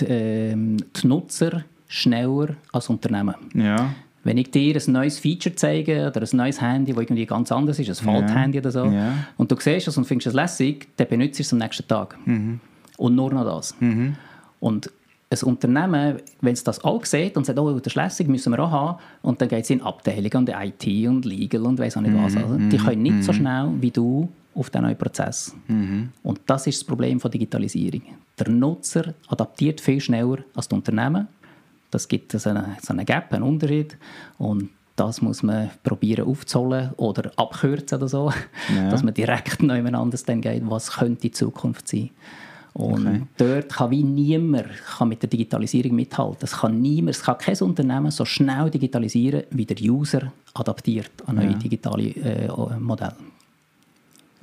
die, 0.00 0.04
äh, 0.04 0.54
die 0.54 1.06
Nutzer 1.06 1.64
schneller 1.86 2.56
als 2.72 2.88
Unternehmen. 2.88 3.34
Ja. 3.54 3.94
Wenn 4.22 4.36
ich 4.36 4.50
dir 4.50 4.76
ein 4.76 4.92
neues 4.92 5.18
Feature 5.18 5.54
zeige 5.54 6.06
oder 6.06 6.22
ein 6.22 6.36
neues 6.36 6.60
Handy, 6.60 6.92
das 6.92 7.02
irgendwie 7.02 7.24
ganz 7.24 7.50
anders 7.50 7.78
ist, 7.78 7.88
ein 7.88 7.94
Fold-Handy 7.94 8.58
ja. 8.58 8.62
oder 8.62 8.70
so, 8.70 8.84
ja. 8.84 9.14
und 9.36 9.50
du 9.50 9.56
siehst 9.58 9.88
es 9.88 9.96
und 9.96 10.04
findest 10.04 10.28
es 10.28 10.34
lässig, 10.34 10.88
dann 10.96 11.08
benutzt 11.08 11.38
du 11.38 11.42
es 11.42 11.52
am 11.52 11.58
nächsten 11.58 11.88
Tag. 11.88 12.18
Mhm. 12.26 12.60
Und 12.98 13.14
nur 13.14 13.32
noch 13.32 13.44
das. 13.44 13.74
Mhm. 13.80 14.16
Und 14.60 14.90
ein 15.30 15.42
Unternehmen, 15.44 16.16
wenn 16.40 16.52
es 16.52 16.64
das 16.64 16.82
auch 16.82 17.04
sieht 17.04 17.36
und 17.36 17.46
sagt, 17.46 17.58
oh, 17.58 17.72
das 17.78 17.92
ist 17.92 17.94
lässig, 17.94 18.28
müssen 18.28 18.52
wir 18.52 18.58
auch 18.58 18.70
haben, 18.70 18.98
und 19.22 19.40
dann 19.40 19.48
geht 19.48 19.64
es 19.64 19.70
in 19.70 19.80
Abteilungen 19.80 20.36
und 20.36 20.48
IT 20.48 21.08
und 21.08 21.24
Legal 21.24 21.62
und 21.62 21.78
weiss 21.78 21.96
auch 21.96 22.00
nicht 22.00 22.16
was. 22.16 22.36
Also, 22.36 22.56
die 22.56 22.76
können 22.76 23.02
nicht 23.02 23.22
so 23.22 23.32
schnell 23.32 23.70
wie 23.80 23.92
du 23.92 24.28
auf 24.54 24.70
den 24.70 24.82
neuen 24.82 24.98
Prozess. 24.98 25.54
Mhm. 25.68 26.08
Und 26.24 26.40
das 26.46 26.66
ist 26.66 26.80
das 26.80 26.84
Problem 26.84 27.20
von 27.20 27.30
Digitalisierung. 27.30 28.02
Der 28.38 28.48
Nutzer 28.48 29.14
adaptiert 29.28 29.80
viel 29.80 30.00
schneller 30.00 30.38
als 30.54 30.66
das 30.66 30.76
Unternehmen. 30.76 31.28
Das 31.92 32.08
gibt 32.08 32.32
so 32.32 32.50
einen, 32.50 32.76
so 32.82 32.92
einen 32.92 33.06
Gap, 33.06 33.32
einen 33.32 33.44
Unterschied. 33.44 33.96
Und 34.38 34.70
das 34.96 35.22
muss 35.22 35.44
man 35.44 35.70
probieren 35.84 36.26
aufzuholen 36.26 36.90
oder 36.96 37.30
abkürzen 37.36 37.98
oder 37.98 38.08
so, 38.08 38.32
ja. 38.74 38.90
dass 38.90 39.04
man 39.04 39.14
direkt 39.14 39.62
nebeneinander 39.62 40.18
dann 40.26 40.40
geht, 40.40 40.68
was 40.68 40.90
könnte 40.92 41.22
die 41.22 41.30
Zukunft 41.30 41.86
sein. 41.86 42.10
Und 42.72 43.06
okay. 43.06 43.22
dort 43.36 43.68
kann 43.68 43.90
wie 43.90 44.04
niemand 44.04 44.68
kann 44.96 45.08
mit 45.08 45.22
der 45.22 45.28
Digitalisierung 45.28 45.94
mithalten. 45.94 46.38
Es 46.42 46.52
kann 46.52 46.80
niemand, 46.80 47.16
es 47.16 47.22
kann 47.22 47.36
kein 47.36 47.58
Unternehmen 47.58 48.10
so 48.10 48.24
schnell 48.24 48.70
digitalisieren, 48.70 49.44
wie 49.50 49.66
der 49.66 49.76
User 49.80 50.32
adaptiert 50.54 51.10
an 51.26 51.36
neue 51.36 51.50
ja. 51.50 51.58
digitale 51.58 52.08
äh, 52.10 52.48
Modelle. 52.78 53.16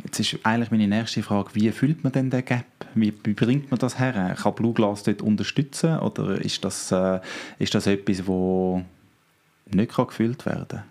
Jetzt 0.04 0.20
ist 0.20 0.40
eigentlich 0.44 0.72
meine 0.72 0.88
nächste 0.88 1.24
Frage, 1.24 1.50
wie 1.54 1.72
füllt 1.72 2.04
man 2.04 2.14
denn 2.14 2.30
den 2.30 2.46
Gap? 2.46 2.66
Wie, 2.94 3.14
wie 3.24 3.34
bringt 3.34 3.72
man 3.72 3.80
das 3.80 3.98
her? 3.98 4.36
Kann 4.38 4.56
Blue 4.56 4.74
Glass 4.74 5.04
dort 5.04 5.22
unterstützen 5.22 6.00
oder 6.00 6.40
ist 6.40 6.64
das, 6.64 6.92
äh, 6.92 7.20
ist 7.60 7.74
das 7.76 7.88
etwas, 7.88 8.28
wo 8.28 8.84
nicht 9.72 9.92
kann 9.92 10.08
gefüllt 10.08 10.46
werden 10.46 10.84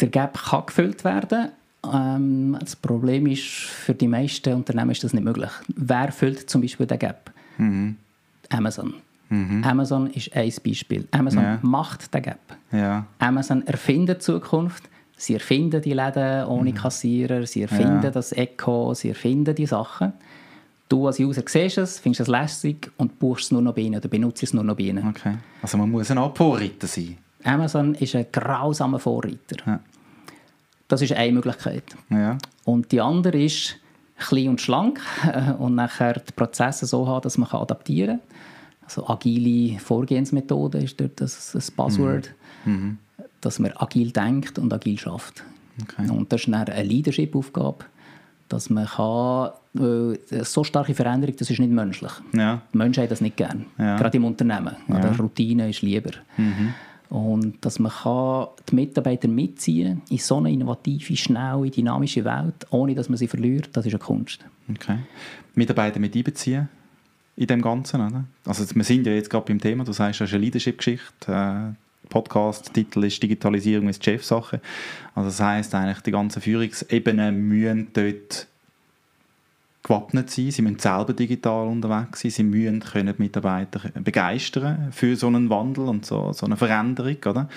Der 0.00 0.08
Gap 0.08 0.38
kann 0.38 0.66
gefüllt 0.66 1.04
werden. 1.04 1.50
Ähm, 1.90 2.56
das 2.60 2.76
Problem 2.76 3.26
ist, 3.26 3.42
für 3.42 3.94
die 3.94 4.08
meisten 4.08 4.54
Unternehmen 4.54 4.90
ist 4.90 5.02
das 5.04 5.12
nicht 5.12 5.24
möglich. 5.24 5.50
Wer 5.74 6.12
füllt 6.12 6.48
zum 6.48 6.60
Beispiel 6.60 6.86
den 6.86 6.98
Gap? 6.98 7.30
Mhm. 7.58 7.96
Amazon. 8.50 8.94
Amazon 9.62 10.08
ist 10.10 10.36
ein 10.36 10.52
Beispiel. 10.62 11.08
Amazon 11.10 11.42
Ja. 11.42 11.58
macht 11.62 12.12
den 12.12 12.20
Gap. 12.22 12.38
Ja, 12.70 13.06
Amazon 13.18 13.66
erfindet 13.66 14.18
die 14.20 14.24
Zukunft. 14.24 14.84
Sie 15.16 15.32
erfinden 15.34 15.80
die 15.80 15.94
Läden 15.94 16.44
ohne 16.48 16.74
Kassierer, 16.74 17.46
sie 17.46 17.62
erfinden 17.62 17.98
Mhm. 17.98 18.02
Ja. 18.04 18.10
das 18.10 18.32
Echo, 18.32 18.92
sie 18.92 19.08
erfinden 19.08 19.54
die 19.54 19.64
Sachen. 19.66 20.12
Du 20.88 21.06
als 21.06 21.18
User 21.18 21.42
siehst 21.46 21.78
es, 21.78 21.98
findest 21.98 22.20
es 22.20 22.28
lässig 22.28 22.90
und 22.98 23.18
buchst 23.18 23.46
es 23.46 23.50
nur 23.52 23.62
noch 23.62 23.74
bei 23.74 23.80
ihnen 23.82 23.96
oder 23.96 24.08
benutzt 24.10 24.42
es 24.42 24.52
nur 24.52 24.64
noch 24.64 24.76
bei 24.76 24.82
ihnen. 24.84 25.08
okay. 25.08 25.36
Also 25.62 25.78
man 25.78 25.90
muss 25.90 26.10
ein 26.10 26.18
Abvorreiter 26.18 26.86
sein. 26.86 27.16
Amazon 27.42 27.94
ist 27.94 28.14
ein 28.14 28.26
grausamer 28.30 28.98
Vorreiter. 28.98 29.56
Ja. 29.64 29.80
Das 30.88 31.00
ist 31.02 31.12
eine 31.12 31.32
Möglichkeit. 31.32 31.84
Ja. 32.10 32.38
Und 32.64 32.92
die 32.92 33.00
andere 33.00 33.42
ist 33.42 33.76
klein 34.18 34.48
und 34.50 34.60
schlank 34.60 35.00
und 35.58 35.74
nachher 35.74 36.14
die 36.14 36.32
Prozesse 36.32 36.86
so 36.86 37.06
haben, 37.08 37.22
dass 37.22 37.38
man 37.38 37.48
kann 37.48 37.60
adaptieren 37.62 38.18
kann. 38.20 38.38
Also 38.84 39.08
agile 39.08 39.78
Vorgehensmethode 39.78 40.78
ist 40.78 41.00
dort 41.00 41.20
das, 41.20 41.52
das 41.52 41.70
Buzzword, 41.70 42.34
dass 43.40 43.58
man 43.58 43.72
agil 43.76 44.10
denkt 44.12 44.58
und 44.58 44.72
agil 44.72 44.98
schafft. 44.98 45.44
Okay. 45.82 46.10
Und 46.10 46.32
das 46.32 46.42
ist 46.42 46.52
eine 46.52 46.82
Leadership-Aufgabe, 46.82 47.84
dass 48.48 48.68
man 48.68 48.86
kann, 48.86 49.50
äh, 49.78 50.44
so 50.44 50.62
starke 50.62 50.94
Veränderung, 50.94 51.34
das 51.36 51.48
ist 51.48 51.58
nicht 51.58 51.72
menschlich. 51.72 52.12
Ja. 52.34 52.60
Die 52.74 52.76
Menschen 52.78 53.02
haben 53.02 53.08
das 53.08 53.22
nicht 53.22 53.36
gern, 53.38 53.66
Ja. 53.78 53.96
gerade 53.96 54.16
im 54.18 54.24
Unternehmen. 54.26 54.76
Oder 54.88 55.16
Routine 55.16 55.70
ist 55.70 55.80
lieber. 55.80 56.10
Und 57.12 57.58
dass 57.60 57.78
man 57.78 57.92
kann 57.92 58.48
die 58.70 58.74
Mitarbeiter 58.74 59.28
mitziehen 59.28 60.00
in 60.08 60.16
so 60.16 60.38
eine 60.38 60.50
innovative, 60.50 61.14
schnelle, 61.14 61.68
dynamische 61.68 62.24
Welt, 62.24 62.66
ohne 62.70 62.94
dass 62.94 63.10
man 63.10 63.18
sie 63.18 63.28
verliert, 63.28 63.68
das 63.74 63.84
ist 63.84 63.92
eine 63.92 63.98
Kunst. 63.98 64.42
Okay. 64.70 64.96
Mitarbeiter 65.54 66.00
mit 66.00 66.16
einbeziehen 66.16 66.70
in 67.36 67.46
dem 67.48 67.60
Ganzen, 67.60 68.00
oder? 68.00 68.24
Also 68.46 68.64
wir 68.74 68.84
sind 68.84 69.06
ja 69.06 69.12
jetzt 69.12 69.28
gerade 69.28 69.44
beim 69.44 69.60
Thema, 69.60 69.84
du 69.84 69.92
sagst, 69.92 70.22
das 70.22 70.30
ist 70.30 70.34
eine 70.34 70.44
Leadership-Geschichte. 70.44 71.04
Äh, 71.28 72.08
Podcast-Titel 72.08 73.04
ist 73.04 73.22
Digitalisierung 73.22 73.90
ist 73.90 74.02
Chefsache. 74.02 74.62
Also 75.14 75.28
das 75.28 75.40
heißt 75.40 75.74
eigentlich, 75.74 76.00
die 76.00 76.12
ganzen 76.12 76.40
Führungsebenen 76.40 77.46
müssen 77.46 77.88
dort 77.92 78.46
gewappnet 79.82 80.30
sein, 80.30 80.50
sie 80.50 80.62
müssen 80.62 80.78
selber 80.78 81.12
digital 81.12 81.66
unterwegs 81.66 82.20
sein, 82.20 82.30
sie 82.30 82.42
müssen 82.44 82.80
können 82.80 83.14
die 83.16 83.22
Mitarbeiter 83.22 83.80
begeistern 84.00 84.92
für 84.92 85.16
so 85.16 85.26
einen 85.26 85.50
Wandel 85.50 85.88
und 85.88 86.06
so, 86.06 86.32
so 86.32 86.46
eine 86.46 86.56
Veränderung, 86.56 87.16
oder? 87.26 87.48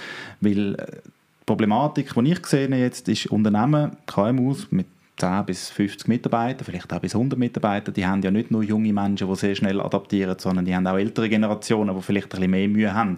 Weil 0.42 0.76
äh, 0.76 0.86
die 0.86 1.46
Problematik, 1.46 2.14
die 2.16 2.32
ich 2.32 2.46
sehe 2.46 2.68
jetzt, 2.70 3.08
ist 3.08 3.28
Unternehmen, 3.28 3.98
KMUs 4.08 4.72
mit 4.72 4.88
10 5.18 5.46
bis 5.46 5.70
50 5.70 6.08
Mitarbeitern, 6.08 6.66
vielleicht 6.66 6.92
auch 6.92 7.00
bis 7.00 7.16
100 7.16 7.40
Mitarbeiter, 7.40 7.92
die 7.92 8.06
haben 8.06 8.22
ja 8.22 8.32
nicht 8.32 8.52
nur 8.52 8.64
junge 8.64 8.92
Menschen, 8.92 9.30
die 9.30 9.36
sehr 9.36 9.56
schnell 9.56 9.80
adaptieren, 9.80 10.38
sondern 10.38 10.66
die 10.66 10.76
haben 10.76 10.86
auch 10.88 10.98
ältere 10.98 11.30
Generationen, 11.30 11.96
die 11.96 12.02
vielleicht 12.02 12.28
ein 12.28 12.30
bisschen 12.32 12.52
mehr 12.52 12.68
Mühe 12.68 12.94
haben 12.94 13.16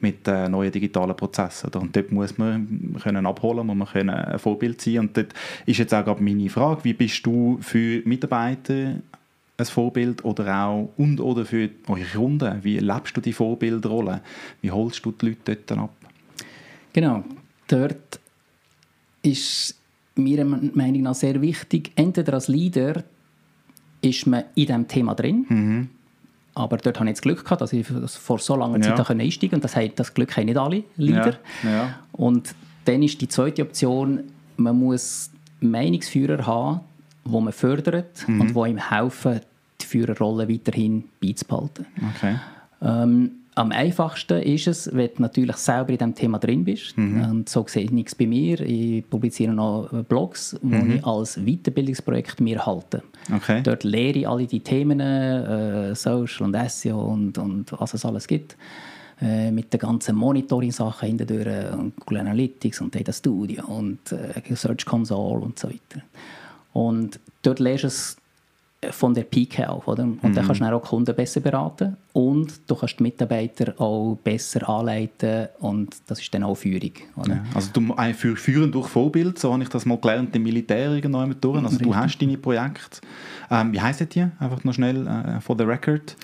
mit 0.00 0.28
äh, 0.28 0.48
neuen 0.48 0.70
digitalen 0.70 1.16
Prozessen. 1.16 1.70
Und 1.74 1.96
dort 1.96 2.12
muss 2.12 2.38
man 2.38 2.96
können 3.02 3.26
abholen, 3.26 3.66
muss 3.66 3.76
man 3.76 3.88
können 3.88 4.10
ein 4.10 4.38
Vorbild 4.38 4.80
sein. 4.80 5.00
Und 5.00 5.16
dort 5.16 5.34
ist 5.66 5.78
jetzt 5.78 5.92
auch 5.92 6.04
gerade 6.04 6.22
meine 6.22 6.48
Frage, 6.48 6.84
wie 6.84 6.94
bist 6.94 7.26
du 7.26 7.58
für 7.60 8.02
Mitarbeiter 8.04 8.96
ein 9.56 9.66
Vorbild 9.66 10.24
oder 10.24 10.64
auch 10.64 10.92
und 10.96 11.20
oder 11.20 11.44
für 11.44 11.70
eure 11.88 12.04
Kunden? 12.04 12.62
Wie 12.62 12.78
lebst 12.78 13.16
du 13.16 13.20
die 13.20 13.32
Vorbildrolle? 13.32 14.20
Wie 14.60 14.70
holst 14.70 15.04
du 15.04 15.10
die 15.10 15.26
Leute 15.26 15.56
dort 15.56 15.78
ab? 15.78 15.90
Genau, 16.92 17.24
dort 17.66 18.20
ist 19.22 19.81
meiner 20.14 20.44
Meinung 20.44 21.02
nach 21.02 21.14
sehr 21.14 21.40
wichtig, 21.40 21.92
entweder 21.96 22.34
als 22.34 22.48
Leader 22.48 23.02
ist 24.00 24.26
man 24.26 24.44
in 24.54 24.66
diesem 24.66 24.88
Thema 24.88 25.14
drin, 25.14 25.88
aber 26.54 26.76
dort 26.76 26.98
habe 26.98 27.06
ich 27.08 27.12
jetzt 27.12 27.22
Glück 27.22 27.44
gehabt, 27.44 27.60
dass 27.62 27.72
ich 27.72 27.86
vor 27.86 28.38
so 28.38 28.56
langer 28.56 28.76
Ja. 28.78 28.82
Zeit 28.82 28.98
da 28.98 29.04
können 29.04 29.20
einsteigen 29.22 29.50
konnte. 29.50 29.56
Und 29.56 29.64
das, 29.64 29.76
hat- 29.76 29.98
das 29.98 30.12
Glück 30.12 30.36
haben 30.36 30.46
nicht 30.46 30.58
alle 30.58 30.84
Leader. 30.96 31.38
Ja, 31.62 31.70
ja. 31.70 31.94
Und 32.12 32.54
dann 32.84 33.02
ist 33.02 33.20
die 33.20 33.28
zweite 33.28 33.62
Option, 33.62 34.24
man 34.56 34.78
muss 34.78 35.30
Meinungsführer 35.60 36.44
haben, 36.46 36.80
wo 37.24 37.40
man 37.40 37.52
fördert 37.52 38.26
Mhm. 38.28 38.40
und 38.40 38.54
wo 38.54 38.66
ihm 38.66 38.76
helfen, 38.76 39.40
die 39.80 39.86
Führerrolle 39.86 40.48
weiterhin 40.48 41.04
beizubehalten. 41.22 41.86
Okay. 42.16 42.36
Ähm, 42.82 43.30
am 43.54 43.70
einfachsten 43.70 44.40
ist 44.42 44.66
es, 44.66 44.90
wenn 44.94 45.10
du 45.14 45.22
natürlich 45.22 45.56
selber 45.56 45.90
in 45.90 45.98
diesem 45.98 46.14
Thema 46.14 46.38
drin 46.38 46.64
bist. 46.64 46.96
Und 46.96 47.48
so 47.48 47.64
sehe 47.68 47.84
ich 47.84 47.90
nichts 47.90 48.14
bei 48.14 48.26
mir. 48.26 48.60
Ich 48.60 49.08
publiziere 49.08 49.52
noch 49.52 49.88
Blogs, 50.04 50.56
die 50.62 50.96
ich 50.96 51.06
als 51.06 51.36
Weiterbildungsprojekt 51.36 52.40
mir 52.40 52.64
halte. 52.64 53.02
Okay. 53.34 53.62
Dort 53.62 53.84
lehre 53.84 54.18
ich 54.18 54.28
alle 54.28 54.46
die 54.46 54.60
Themen, 54.60 55.00
äh, 55.00 55.94
Social 55.94 56.46
und 56.46 56.70
SEO 56.70 56.98
und, 56.98 57.36
und 57.38 57.72
was 57.72 57.94
es 57.94 58.04
alles 58.04 58.26
gibt. 58.26 58.56
Äh, 59.20 59.52
mit 59.52 59.72
den 59.72 59.78
ganzen 59.78 60.16
Monitoring-Sachen 60.16 61.06
hintendurch 61.06 61.72
und 61.74 61.94
Google 61.96 62.18
Analytics 62.18 62.80
und 62.80 62.94
Data 62.94 63.12
Studio 63.12 63.64
und 63.66 64.10
äh, 64.10 64.54
Search 64.56 64.84
Console 64.84 65.42
und 65.42 65.58
so 65.58 65.68
weiter. 65.68 66.02
Und 66.72 67.20
dort 67.42 67.60
lernst 67.60 67.84
du 67.84 67.86
es 67.88 68.16
von 68.90 69.14
der 69.14 69.22
Pike 69.22 69.68
auf. 69.68 69.86
Oder? 69.86 70.02
Und 70.02 70.22
dann 70.22 70.34
kannst 70.34 70.60
du 70.60 70.64
dann 70.64 70.74
auch 70.74 70.82
die 70.82 70.88
Kunden 70.88 71.14
besser 71.14 71.40
beraten 71.40 71.96
und 72.12 72.68
du 72.68 72.74
kannst 72.74 72.98
die 72.98 73.02
Mitarbeiter 73.04 73.80
auch 73.80 74.16
besser 74.22 74.68
anleiten 74.68 75.48
und 75.60 75.94
das 76.06 76.20
ist 76.20 76.34
dann 76.34 76.42
auch 76.42 76.56
Führung. 76.56 76.92
Ja, 77.26 77.44
also 77.54 77.70
du 77.72 77.94
für 78.14 78.36
führen 78.36 78.72
durch 78.72 78.88
Vorbild, 78.88 79.38
so 79.38 79.52
habe 79.52 79.62
ich 79.62 79.68
das 79.68 79.86
mal 79.86 79.98
gelernt 79.98 80.34
im 80.34 80.42
Militär 80.42 80.90
irgendwann 80.92 81.34
durch. 81.40 81.62
Also 81.62 81.78
du 81.78 81.94
hast 81.94 82.20
deine 82.20 82.38
Projekte. 82.38 83.00
Ähm, 83.50 83.72
wie 83.72 83.80
heissen 83.80 84.08
die? 84.08 84.26
Einfach 84.38 84.64
noch 84.64 84.72
schnell 84.72 85.06
äh, 85.06 85.40
for 85.40 85.56
the 85.56 85.64
record. 85.64 86.16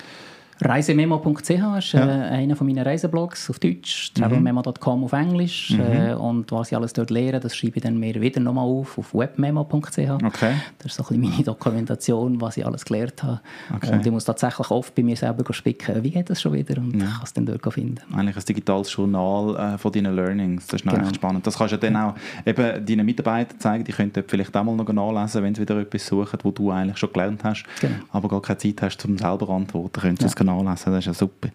Reisememo.ch 0.61 1.51
ist 1.79 1.95
äh, 1.95 1.99
einer 1.99 2.57
von 2.57 2.67
meinen 2.67 2.83
Reiseblogs 2.85 3.49
auf 3.51 3.59
Deutsch, 3.59 4.13
travelmemo.com 4.15 5.05
auf 5.05 5.13
Englisch 5.13 5.73
äh, 5.79 6.13
und 6.15 6.51
was 6.53 6.71
ich 6.71 6.77
alles 6.77 6.93
dort 6.93 7.11
lehre, 7.11 7.41
das 7.41 7.57
schreibe 7.57 7.77
ich 7.77 7.83
dann 7.83 7.99
mir 7.99 8.21
wieder 8.21 8.41
nochmal 8.41 8.65
auf 8.65 8.99
auf 8.99 9.15
webmemo.ch. 9.15 9.99
Okay. 9.99 10.55
Das 10.79 10.87
ist 10.87 10.95
so 10.97 11.03
ein 11.05 11.21
bisschen 11.21 11.21
meine 11.21 11.43
Dokumentation, 11.45 12.41
was 12.41 12.57
ich 12.57 12.67
alles 12.67 12.85
gelernt 12.85 13.23
habe. 13.23 13.41
Okay. 13.75 13.93
Und 13.93 14.05
ich 14.07 14.13
muss 14.13 14.25
tatsächlich 14.25 14.71
oft 14.71 14.95
bei 14.95 15.03
mir 15.03 15.17
selber 15.17 15.53
spicken, 15.53 16.03
wie 16.03 16.11
geht 16.11 16.29
das 16.31 16.41
schon 16.43 16.53
wieder 16.53 16.79
und 16.79 16.99
kann 16.99 17.21
es 17.23 17.33
dann 17.33 17.47
dort 17.47 17.73
finden. 17.73 17.99
Eigentlich 18.15 18.37
ein 18.37 18.45
digitales 18.45 18.93
Journal 18.95 19.75
äh, 19.75 19.79
von 19.79 19.93
deinen 19.93 20.15
Learnings. 20.15 20.67
Das 20.67 20.81
ist 20.81 20.85
noch 20.87 20.95
Genau. 20.95 21.07
echt 21.07 21.17
spannend. 21.17 21.47
Das 21.47 21.57
kannst 21.57 21.75
du 21.75 21.79
dann 21.79 21.97
auch 21.97 22.15
eben 22.45 22.85
deinen 22.85 23.07
Mitarbeitern 23.07 23.61
zeigen. 23.61 23.85
Die 23.85 23.93
können 23.93 24.13
dort 24.13 24.31
vielleicht 24.31 24.57
auch 24.57 24.65
mal 24.65 24.75
noch 24.75 24.93
nachlesen, 24.93 25.43
wenn 25.45 25.55
sie 25.55 25.61
wieder 25.63 25.79
etwas 25.79 26.07
suchen, 26.07 26.39
wo 26.43 26.51
du 26.51 26.71
eigentlich 26.71 26.99
schon 26.99 27.13
gelernt 27.13 27.45
hast, 27.45 27.65
Genau. 27.81 27.95
aber 28.11 28.29
gar 28.29 28.43
keine 28.43 28.59
Zeit 28.59 28.83
hast, 28.83 29.05
um 29.05 29.17
selber 29.17 29.49
antworten. 29.51 30.01
Können 30.01 30.17
sie 30.17 30.25
es 30.27 30.35
nachlesen. 30.49 30.93
Das 30.93 30.99
ist 31.01 31.07
ja 31.07 31.15
super. 31.15 31.49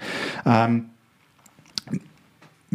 Ähm, 0.45 0.85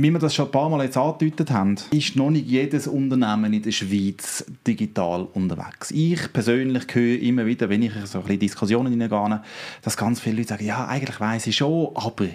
wie 0.00 0.12
wir 0.12 0.20
das 0.20 0.33
schon 0.33 0.46
ein 0.46 0.52
paar 0.52 0.68
Mal 0.70 0.85
jetzt 0.85 0.96
angedeutet 0.96 1.50
haben, 1.50 1.74
ist 1.90 2.14
noch 2.14 2.31
nicht 2.31 2.46
jedes 2.46 2.87
Unternehmen 2.87 3.52
in 3.52 3.62
der 3.62 3.72
Schweiz 3.72 4.44
digital 4.64 5.26
unterwegs. 5.35 5.90
Ich 5.90 6.33
persönlich 6.33 6.85
höre 6.92 7.20
immer 7.20 7.46
wieder, 7.46 7.68
wenn 7.68 7.83
ich 7.83 7.92
so 8.04 8.18
ein 8.18 8.24
bisschen 8.24 8.38
Diskussionen 8.38 8.92
hineingehe, 8.92 9.42
dass 9.83 9.96
ganz 9.96 10.20
viele 10.20 10.37
Leute 10.37 10.50
sagen, 10.50 10.64
ja, 10.64 10.87
eigentlich 10.87 11.18
weiss 11.18 11.48
ich 11.48 11.57
schon, 11.57 11.90
aber... 11.96 12.28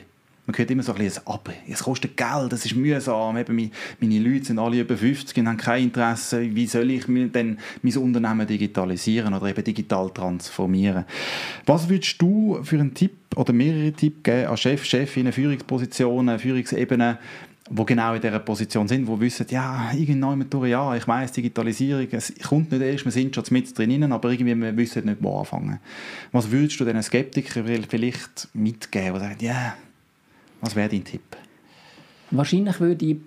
Man 0.45 0.57
hört 0.57 0.71
immer 0.71 0.83
so 0.83 0.91
ein 0.91 0.97
bisschen 0.97 1.25
ein 1.25 1.33
Aber. 1.33 1.53
Es 1.69 1.83
kostet 1.83 2.17
Geld, 2.17 2.51
es 2.51 2.65
ist 2.65 2.75
mühsam. 2.75 3.37
Eben 3.37 3.55
meine, 3.55 3.71
meine 4.01 4.19
Leute 4.19 4.45
sind 4.45 4.59
alle 4.59 4.81
über 4.81 4.97
50 4.97 5.37
und 5.37 5.47
haben 5.47 5.57
kein 5.57 5.83
Interesse. 5.83 6.41
Wie 6.53 6.67
soll 6.67 6.91
ich 6.91 7.05
denn 7.05 7.57
mein 7.81 7.97
Unternehmen 7.97 8.45
digitalisieren 8.45 9.33
oder 9.33 9.47
eben 9.47 9.63
digital 9.63 10.09
transformieren? 10.09 11.05
Was 11.65 11.87
würdest 11.87 12.21
du 12.21 12.59
für 12.63 12.77
einen 12.77 12.93
Tipp 12.93 13.13
oder 13.37 13.53
mehrere 13.53 13.93
Tipps 13.93 14.23
geben 14.23 14.47
an 14.47 14.57
Chef, 14.57 14.83
Chefinnen, 14.83 15.31
Führungspositionen, 15.31 16.37
Führungsebenen, 16.37 17.17
die 17.69 17.85
genau 17.85 18.13
in 18.13 18.21
dieser 18.21 18.39
Position 18.39 18.87
sind, 18.87 19.07
die 19.07 19.19
wissen, 19.19 19.45
ja, 19.49 19.91
irgendwann 19.93 20.45
durch, 20.49 20.69
ja, 20.69 20.95
ich 20.95 21.07
weiss, 21.07 21.31
Digitalisierung, 21.31 22.07
es 22.11 22.33
kommt 22.43 22.71
nicht 22.71 22.81
erst, 22.81 23.05
wir 23.05 23.11
sind 23.11 23.33
schon 23.33 23.45
mit 23.51 23.77
drin, 23.77 24.11
aber 24.11 24.31
irgendwie 24.31 24.55
wir 24.55 24.75
wissen 24.75 25.05
nicht, 25.05 25.17
wo 25.21 25.39
anfangen. 25.39 25.79
Was 26.31 26.51
würdest 26.51 26.79
du 26.79 26.85
diesen 26.85 27.01
Skeptikern 27.01 27.65
vielleicht 27.87 28.49
mitgeben, 28.53 29.13
die 29.13 29.19
sagen, 29.19 29.35
ja, 29.39 29.75
was 30.63 30.75
wäre 30.75 30.89
dein 30.89 31.03
Tipp? 31.03 31.21
Wahrscheinlich 32.31 32.79
würde 32.79 33.05
ich 33.05 33.17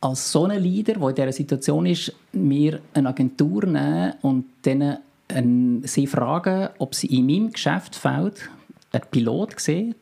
als 0.00 0.32
so 0.32 0.46
ein 0.46 0.62
Leader, 0.62 0.94
der 0.94 1.08
in 1.08 1.14
dieser 1.14 1.32
Situation 1.32 1.86
ist, 1.86 2.14
mir 2.32 2.80
eine 2.94 3.08
Agentur 3.08 3.66
nehmen 3.66 4.14
und 4.22 4.46
denen 4.64 4.98
ähm, 5.28 5.82
sie 5.84 6.06
fragen, 6.06 6.70
ob 6.78 6.94
sie 6.94 7.08
in 7.08 7.26
meinem 7.26 7.52
Geschäftsfeld 7.52 8.48
einen 8.92 9.04
Pilot 9.10 9.60
sehen, 9.60 9.94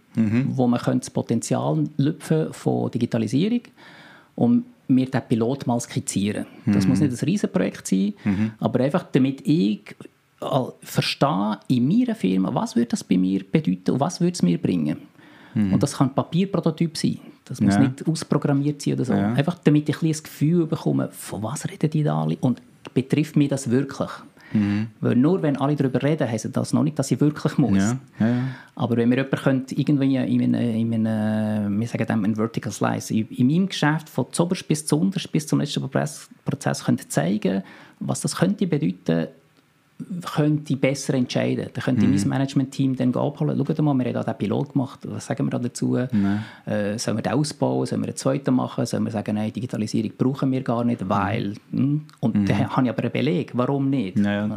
wo 0.57 0.67
man 0.67 0.81
könnte 0.81 1.01
das 1.01 1.11
Potenzial 1.11 1.85
lüpfen 1.97 2.53
von 2.53 2.91
Digitalisierung 2.91 3.61
und 4.37 4.65
mir 4.89 5.07
diesen 5.07 5.23
Pilot 5.29 5.67
mal 5.67 5.81
skizzieren. 5.81 6.47
Das 6.67 6.87
muss 6.87 7.01
nicht 7.01 7.13
ein 7.21 7.29
Riesenprojekt 7.29 7.87
sein, 7.87 8.15
aber 8.61 8.81
einfach 8.81 9.05
damit 9.11 9.47
ich 9.47 9.97
verstehe 10.83 11.59
in 11.69 11.89
meiner 11.89 12.15
Firma, 12.15 12.55
was 12.55 12.77
würde 12.77 12.91
das 12.91 13.03
bei 13.03 13.19
mir 13.19 13.43
bedeuten 13.51 13.91
und 13.91 14.01
was 14.01 14.21
würde 14.21 14.35
es 14.35 14.43
mir 14.43 14.59
bringen. 14.59 14.99
Und 15.73 15.83
das 15.83 15.97
kann 15.97 16.09
ein 16.09 16.15
Papierprototyp 16.15 16.97
sein. 16.97 17.19
Das 17.45 17.61
muss 17.61 17.75
Ja. 17.75 17.81
nicht 17.81 18.07
ausprogrammiert 18.07 18.83
sein 18.83 18.95
oder 18.95 19.05
so. 19.05 19.15
Ja. 19.15 19.33
Einfach 19.33 19.57
damit 19.65 19.89
ich 19.89 19.97
ein 19.97 20.01
bisschen 20.01 20.13
das 20.13 20.23
Gefühl 20.23 20.67
bekomme, 20.67 21.09
von 21.13 21.43
was 21.43 21.67
reden 21.69 21.89
die 21.91 22.03
da 22.03 22.23
alle 22.23 22.37
und 22.41 22.61
betrifft 22.93 23.37
mich 23.37 23.49
das 23.49 23.71
wirklich? 23.71 24.11
Mhm. 24.53 24.89
Weil 25.01 25.17
nur 25.17 25.43
wenn 25.43 25.57
alle 25.57 25.75
darüber 25.75 26.03
reden, 26.03 26.29
heisst 26.29 26.49
das 26.53 26.73
noch 26.73 26.83
nicht, 26.85 26.99
dass 26.99 27.11
ich 27.11 27.21
wirklich 27.21 27.59
muss. 27.59 27.79
Ja, 27.79 27.99
ja. 28.21 28.43
Aber 28.77 28.97
wenn 28.97 29.09
mir 29.09 29.17
jemand 29.17 29.43
könnte, 29.43 29.75
irgendwie 29.75 30.15
in 30.17 30.55
einem, 30.55 30.93
in 30.93 31.07
einem, 31.07 31.81
wir 31.81 31.89
sagen 31.89 32.07
dem, 32.07 32.25
ein 32.25 32.37
Vertical 32.37 32.71
Slice, 32.73 33.13
in, 33.13 33.29
in 33.29 33.47
meinem 33.49 33.69
Geschäft 33.69 34.09
von 34.09 34.27
zuoberst 34.31 34.69
bis 34.69 34.87
zu 34.87 35.01
unterst 35.01 35.33
bis 35.33 35.47
zum 35.47 35.59
letzten 35.61 35.81
Prozess, 35.81 36.29
Prozess 36.45 36.85
könnte 36.85 37.09
zeigen, 37.09 37.63
was 37.99 38.21
das 38.21 38.37
könnte 38.37 38.67
bedeuten, 38.67 38.95
könnte 39.05 39.31
ich 39.99 40.81
besser 40.81 41.15
entscheiden. 41.15 41.69
Dann 41.73 41.85
könnte 41.85 42.05
ich 42.05 42.25
mein 42.25 42.39
Management-Team 42.39 42.97
dann 42.97 43.15
abholen. 43.15 43.57
Schaut 43.57 43.79
mal, 43.79 43.95
wir 43.95 44.05
haben 44.05 44.13
da 44.13 44.23
den 44.23 44.39
Pilot 44.39 44.73
gemacht. 44.73 45.01
Was 45.05 45.27
sagen 45.27 45.47
wir 45.47 45.51
da 45.51 45.59
dazu? 45.59 45.97
Äh, 45.97 46.99
sollen 46.99 47.17
wir 47.17 47.23
den 47.23 47.33
ausbauen? 47.33 47.87
Sollen 47.87 48.03
wir 48.03 48.09
einen 48.09 48.17
zweiten 48.17 48.55
machen? 48.55 48.85
Sollen 48.87 49.05
wir 49.05 49.11
sagen, 49.11 49.35
nein, 49.35 49.53
Digitalisierung 49.53 50.13
brauchen 50.17 50.53
wir 50.53 50.63
gar 50.63 50.85
nicht, 50.85 51.09
weil... 51.09 51.55
hm? 51.71 52.03
Und 52.21 52.49
dann 52.49 52.71
habe 52.71 52.83
ich 52.85 52.91
aber 52.91 53.03
einen 53.03 53.13
Beleg. 53.13 53.53
Warum 53.55 53.91
nicht? 53.91 54.19
Ja? 54.19 54.49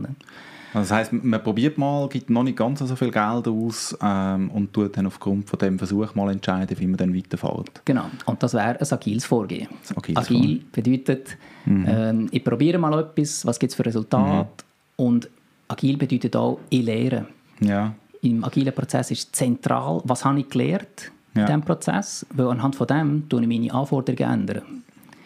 Also 0.72 0.82
das 0.82 0.92
heisst, 0.92 1.14
man 1.14 1.42
probiert 1.42 1.80
mal, 1.80 2.08
gibt 2.10 2.30
noch 2.30 2.44
nicht 2.44 2.58
ganz 2.58 2.80
so 2.80 2.96
viel 2.96 3.10
Geld 3.10 3.48
aus 3.48 3.98
ähm, 4.04 4.52
und 4.52 4.72
tut 4.72 4.96
dann 4.96 5.08
aufgrund 5.08 5.50
von 5.50 5.58
dem 5.58 5.80
Versuch 5.80 6.14
mal 6.14 6.32
entscheiden, 6.32 6.78
wie 6.80 6.86
man 6.86 6.98
dann 6.98 7.16
weiterfährt. 7.16 7.82
Genau, 7.86 8.06
und 8.26 8.44
das 8.44 8.54
wäre 8.54 8.80
ein 8.80 8.92
agiles 8.92 9.26
Vorgehen. 9.26 9.68
Agiles 9.96 10.30
Agil 10.30 10.62
bedeutet, 10.72 11.38
ähm, 11.66 12.28
ich 12.30 12.44
probiere 12.44 12.78
mal 12.78 13.00
etwas, 13.00 13.48
was 13.48 13.58
gibt 13.58 13.72
es 13.72 13.76
für 13.76 13.86
Resultate 13.86 14.64
und 15.00 15.30
agil 15.68 15.98
bedeutet 15.98 16.36
auch, 16.36 16.60
ich 16.70 16.84
lehre. 16.84 17.26
Ja, 17.62 17.94
Im 18.22 18.44
agilen 18.44 18.74
Prozess 18.74 19.12
ist 19.12 19.34
zentral, 19.36 20.02
was 20.04 20.26
habe 20.26 20.40
ich 20.42 20.50
gelernt 20.50 21.12
in 21.34 21.42
Ja. 21.42 21.46
diesem 21.48 21.62
Prozess, 21.62 22.26
weil 22.34 22.48
anhand 22.50 22.76
von 22.76 22.86
dem 22.88 23.30
tue 23.30 23.42
ich 23.42 23.48
meine 23.48 23.74
Anforderungen 23.74 24.34
ändern. 24.42 24.62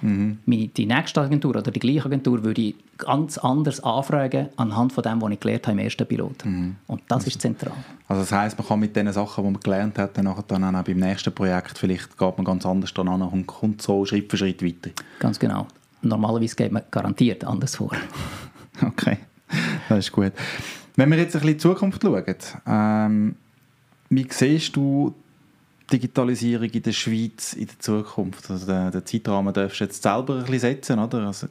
Mhm. 0.02 0.38
Meine, 0.46 0.68
die 0.68 0.86
nächste 0.86 1.22
Agentur 1.22 1.52
oder 1.56 1.72
die 1.72 1.80
gleiche 1.80 2.06
Agentur 2.06 2.44
würde 2.44 2.62
ich 2.62 2.76
ganz 2.98 3.38
anders 3.38 3.80
anfragen 3.82 4.50
anhand 4.58 4.92
von 4.94 5.02
dem, 5.02 5.22
was 5.22 5.32
ich 5.32 5.40
gelernt 5.40 5.66
habe 5.66 5.80
im 5.80 5.86
ersten 5.86 6.06
Pilot. 6.06 6.46
Mhm. 6.46 6.76
Und 6.88 7.02
das 7.08 7.26
ist 7.26 7.42
zentral. 7.42 7.74
also 8.08 8.22
das 8.22 8.32
heisst, 8.32 8.58
man 8.60 8.68
kann 8.68 8.80
mit 8.82 8.96
den 8.96 9.12
Sachen, 9.14 9.44
die 9.46 9.52
man 9.52 9.62
gelernt 9.62 9.98
hat, 9.98 10.16
dann, 10.18 10.26
nachher 10.26 10.44
dann 10.48 10.76
auch 10.76 10.84
beim 10.84 10.98
nächsten 10.98 11.34
Projekt, 11.34 11.78
vielleicht 11.80 12.16
geht 12.18 12.38
man 12.38 12.46
ganz 12.46 12.66
anders 12.66 12.94
dran 12.94 13.08
an 13.08 13.22
und 13.24 13.48
kommt 13.48 13.82
so 13.82 14.06
Schritt 14.06 14.30
für 14.30 14.38
Schritt 14.38 14.62
weiter. 14.62 14.92
Ganz 15.20 15.40
genau. 15.40 15.66
Normalerweise 16.02 16.56
geht 16.56 16.72
man 16.74 16.84
garantiert 16.92 17.44
anders 17.46 17.76
vor. 17.78 17.92
Okay, 18.82 19.18
das 19.90 20.00
ist 20.00 20.12
gut. 20.12 20.34
Wenn 20.96 21.10
wir 21.10 21.18
jetzt 21.18 21.36
ein 21.36 21.42
bisschen 21.42 21.50
in 21.50 21.58
die 21.58 21.62
Zukunft 21.62 22.02
schauen, 22.02 22.36
ähm, 22.68 23.36
wie 24.10 24.28
siehst 24.30 24.76
du 24.76 25.14
Digitalisierung 25.92 26.70
in 26.70 26.84
der 26.84 26.92
Schweiz 26.92 27.54
in 27.54 27.68
der 27.68 27.80
Zukunft? 27.80 28.50
Also 28.50 28.66
den, 28.66 28.92
den 28.92 29.06
Zeitrahmen 29.06 29.54
darfst 29.54 29.80
du 29.80 29.84
jetzt 29.86 30.02
selber 30.02 30.36
ein 30.36 30.40
bisschen 30.42 30.60
setzen, 30.60 31.00
oder? 31.00 31.28
Also, 31.28 31.48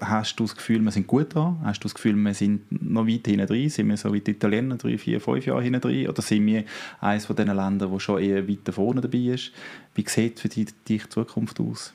hast 0.00 0.36
du 0.36 0.44
das 0.44 0.56
Gefühl, 0.56 0.80
wir 0.82 0.90
sind 0.90 1.06
gut 1.06 1.34
dran? 1.34 1.58
Hast 1.64 1.80
du 1.80 1.84
das 1.84 1.94
Gefühl, 1.94 2.16
wir 2.16 2.34
sind 2.34 2.62
noch 2.82 3.06
weit 3.06 3.26
hinten 3.26 3.46
drin? 3.46 3.68
Sind 3.68 3.88
wir 3.88 3.96
so 3.96 4.12
wie 4.12 4.20
die 4.20 4.32
Italiener, 4.32 4.76
drei, 4.76 4.98
vier, 4.98 5.20
fünf 5.20 5.46
Jahre 5.46 5.62
hinten 5.62 5.80
drin? 5.80 6.08
Oder 6.08 6.22
sind 6.22 6.46
wir 6.46 6.64
eines 7.00 7.26
von 7.26 7.36
diesen 7.36 7.54
Ländern, 7.54 7.90
wo 7.90 7.98
schon 7.98 8.22
eher 8.22 8.48
weiter 8.48 8.72
vorne 8.72 9.00
dabei 9.00 9.18
ist? 9.18 9.52
Wie 9.94 10.04
sieht 10.06 10.40
für 10.40 10.48
dich 10.48 10.68
die 10.88 10.98
Zukunft 11.08 11.60
aus? 11.60 11.92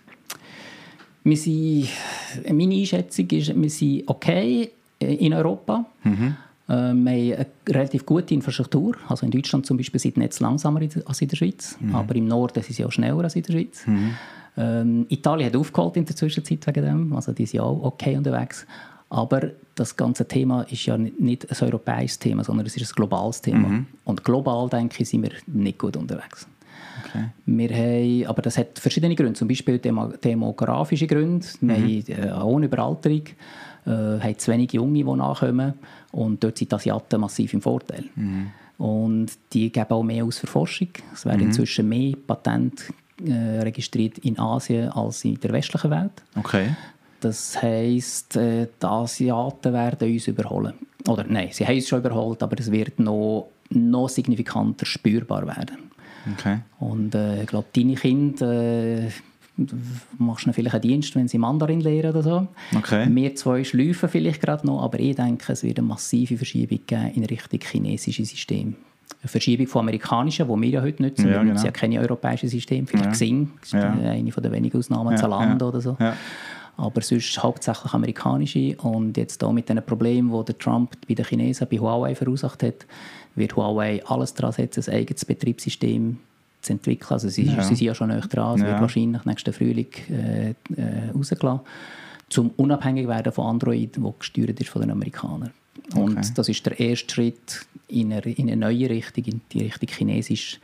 Wir 1.24 1.38
sind, 1.38 1.90
meine 2.48 2.76
Einschätzung 2.76 3.30
ist, 3.32 3.54
wir 3.54 3.70
sind 3.70 4.04
okay 4.08 4.72
in 5.00 5.34
Europa. 5.34 5.86
Mhm. 6.04 6.36
Äh, 6.68 6.72
wir 6.74 6.76
haben 6.78 7.08
eine 7.08 7.46
relativ 7.70 8.06
gute 8.06 8.34
Infrastruktur. 8.34 8.96
Also 9.08 9.26
in 9.26 9.32
Deutschland 9.32 9.66
zum 9.66 9.78
Beispiel 9.78 10.00
sind 10.00 10.16
die 10.16 10.20
Netze 10.22 10.44
langsamer 10.44 10.82
als 11.06 11.22
in 11.22 11.28
der 11.28 11.36
Schweiz. 11.36 11.78
Mhm. 11.80 11.96
Aber 11.96 12.16
im 12.16 12.28
Norden 12.28 12.62
sind 12.64 12.76
sie 12.76 12.86
auch 12.86 12.92
schneller 12.92 13.24
als 13.24 13.36
in 13.36 13.44
der 13.44 13.54
Schweiz. 13.54 13.86
Ähm, 14.58 15.06
Italien 15.10 15.48
hat 15.48 15.56
aufgeholt 15.56 15.98
in 15.98 16.06
der 16.06 16.16
Zwischenzeit 16.16 16.66
wegen 16.68 16.84
dem. 16.86 17.14
Also 17.14 17.32
die 17.32 17.46
sind 17.46 17.60
auch 17.62 17.84
okay 17.84 18.18
unterwegs. 18.18 18.66
Aber 19.10 19.52
das 19.76 19.96
ganze 19.96 20.28
Thema 20.28 20.64
ist 20.64 20.86
ja 20.86 20.98
nicht- 20.98 21.50
ein 21.50 21.68
europäisches 21.68 22.20
Thema, 22.20 22.44
sondern 22.44 22.66
es 22.66 22.76
ist 22.76 22.92
ein 22.92 22.96
globales 22.96 23.40
Thema. 23.42 23.70
Mhm. 23.70 23.86
Und 24.04 24.24
global, 24.24 24.68
denke 24.68 25.02
ich, 25.02 25.08
sind 25.10 25.22
wir 25.24 25.32
nicht 25.46 25.78
gut 25.78 25.96
unterwegs. 25.96 26.48
Okay. 27.06 27.26
Wir 27.46 27.70
haben, 27.70 28.26
aber 28.28 28.42
das 28.42 28.58
hat 28.58 28.80
verschiedene 28.80 29.16
Gründe, 29.16 29.34
zum 29.34 29.48
Beispiel 29.48 29.78
demo, 29.78 30.08
demografische 30.08 31.08
Gründe. 31.08 31.46
Wir 31.62 31.76
haben 31.76 32.04
äh, 32.08 32.14
eine 32.16 32.44
hohe 32.44 32.66
Überalterung, 32.66 33.22
äh, 33.88 34.20
haben 34.22 34.38
zu 34.38 34.52
wenige 34.52 34.78
Junge, 34.78 35.04
die 35.04 35.04
nachkommen 35.04 35.74
und 36.12 36.44
dort 36.44 36.58
sind 36.58 36.72
die 36.72 36.76
Asiaten 36.76 37.22
massiv 37.22 37.54
im 37.54 37.62
Vorteil. 37.62 38.06
Und 38.78 39.28
die 39.54 39.72
geben 39.72 39.92
auch 39.92 40.04
mehr 40.04 40.24
aus 40.24 40.40
für 40.40 40.48
Forschung. 40.48 40.90
Es 41.14 41.26
werden 41.26 41.42
inzwischen 41.42 41.90
mehr 41.90 42.16
Patente 42.16 42.84
äh, 43.26 43.62
registriert 43.62 44.20
in 44.20 44.38
Asien 44.38 44.90
als 44.90 45.26
in 45.26 45.40
der 45.40 45.52
westlichen 45.52 45.90
Welt. 45.90 46.12
Okay. 46.36 46.76
Das 47.20 47.60
heisst, 47.62 48.36
äh, 48.36 48.68
die 48.82 48.86
Asiaten 48.86 49.74
werden 49.74 50.12
uns 50.12 50.28
überholen. 50.28 50.74
Oder 51.08 51.24
nein, 51.28 51.50
sie 51.52 51.66
haben 51.66 51.76
uns 51.76 51.88
schon 51.88 52.00
überholt, 52.00 52.44
aber 52.44 52.60
es 52.60 52.72
wird 52.72 53.00
noch, 53.00 53.50
noch 53.72 54.10
signifikanter 54.10 54.86
spürbar 54.86 55.48
werden. 55.48 55.78
Okay. 56.34 56.60
Und 56.80 57.16
äh, 57.16 57.42
ich 57.42 57.48
glaube, 57.48 57.68
deine 57.76 57.96
Kinder 57.96 58.54
äh, 58.54 59.10
machst 60.18 60.46
du 60.48 60.54
vielleicht 60.54 60.76
einen 60.76 60.82
Dienst, 60.82 61.16
wenn 61.16 61.28
sie 61.28 61.38
Mandarin 61.38 61.82
lernen 61.82 62.10
oder 62.12 62.24
so. 62.24 62.48
Okay. 62.76 63.08
Wir 63.10 63.36
zwei 63.36 63.64
schleifen 63.64 64.10
vielleicht 64.10 64.42
gerade 64.42 64.66
noch, 64.66 64.82
aber 64.84 65.00
ich 65.00 65.16
denke, 65.16 65.52
es 65.54 65.64
wird 65.64 65.80
eine 65.80 65.88
massive 65.88 66.38
Verschiebung 66.38 66.80
geben 66.86 67.12
in 67.16 67.26
Richtung 67.26 67.60
chinesische 67.60 68.24
System. 68.26 68.76
Eine 69.22 69.30
Verschiebung 69.30 69.68
von 69.68 69.82
amerikanischen, 69.82 70.48
die 70.48 70.62
wir 70.62 70.70
ja 70.70 70.82
heute 70.82 71.02
nutzen. 71.02 71.28
Ja, 71.28 71.34
wir 71.34 71.44
nutzen 71.44 71.56
genau. 71.56 71.66
ja 71.66 71.72
keine 71.72 72.00
europäischen 72.00 72.50
Systeme. 72.50 72.86
Vielleicht 72.88 73.06
Ja. 73.06 73.12
Xing, 73.12 73.52
das 73.60 73.68
ist 73.70 73.74
Ja. 73.74 73.92
eine 73.92 74.32
der 74.32 74.52
wenigen 74.52 74.78
Ausnahmen, 74.78 75.12
Ja, 75.12 75.18
Zalando 75.18 75.70
oder 75.70 75.82
so. 75.82 75.98
Ja. 76.00 76.16
Aber 76.78 77.02
sonst 77.02 77.42
hauptsächlich 77.42 77.94
amerikanische. 77.94 78.76
Und 78.78 79.18
jetzt 79.18 79.44
auch 79.44 79.52
mit 79.52 79.68
den 79.70 79.82
Problemen, 79.84 80.32
die 80.32 80.46
der 80.46 80.58
Trump 80.60 80.96
bei 81.08 81.16
den 81.16 81.26
Chinesen 81.26 81.68
bei 81.70 81.80
Huawei 81.80 82.14
verursacht 82.14 82.62
hat, 82.62 82.86
wird 83.34 83.56
Huawei 83.56 84.04
alles 84.06 84.36
daran 84.36 84.52
setzen, 84.52 84.84
ein 84.88 84.98
eigenes 84.98 85.26
Betriebssystem 85.26 86.18
zu 86.62 86.74
entwickeln. 86.74 87.12
Also 87.12 87.30
sie, 87.30 87.44
Ja. 87.44 87.62
sie 87.64 87.76
sind 87.76 87.86
ja 87.88 87.96
schon 87.96 88.10
näher 88.10 88.22
dran. 88.22 88.56
Es 88.56 88.62
Ja. 88.62 88.68
wird 88.68 88.82
wahrscheinlich 88.82 89.26
nächsten 89.26 89.54
Frühling 89.54 89.88
äh, 90.10 90.50
äh, 90.50 90.54
rausgelassen, 91.14 91.62
um 92.38 92.50
unabhängig 92.58 93.08
werden 93.08 93.32
von 93.32 93.46
Android, 93.48 94.02
wo 94.02 94.12
gesteuert 94.12 94.60
ist 94.60 94.70
von 94.70 94.82
den 94.82 94.92
Amerikanern. 94.92 95.52
Und 95.96 96.18
Okay. 96.18 96.30
das 96.36 96.50
ist 96.50 96.66
der 96.66 96.80
erste 96.80 97.14
Schritt 97.14 97.66
in 97.88 98.12
eine, 98.12 98.22
in 98.22 98.48
eine 98.50 98.58
neue 98.58 98.90
Richtung, 98.90 99.24
in 99.26 99.42
die 99.52 99.60
Richtung 99.60 99.90
Chinesisch, 99.90 100.60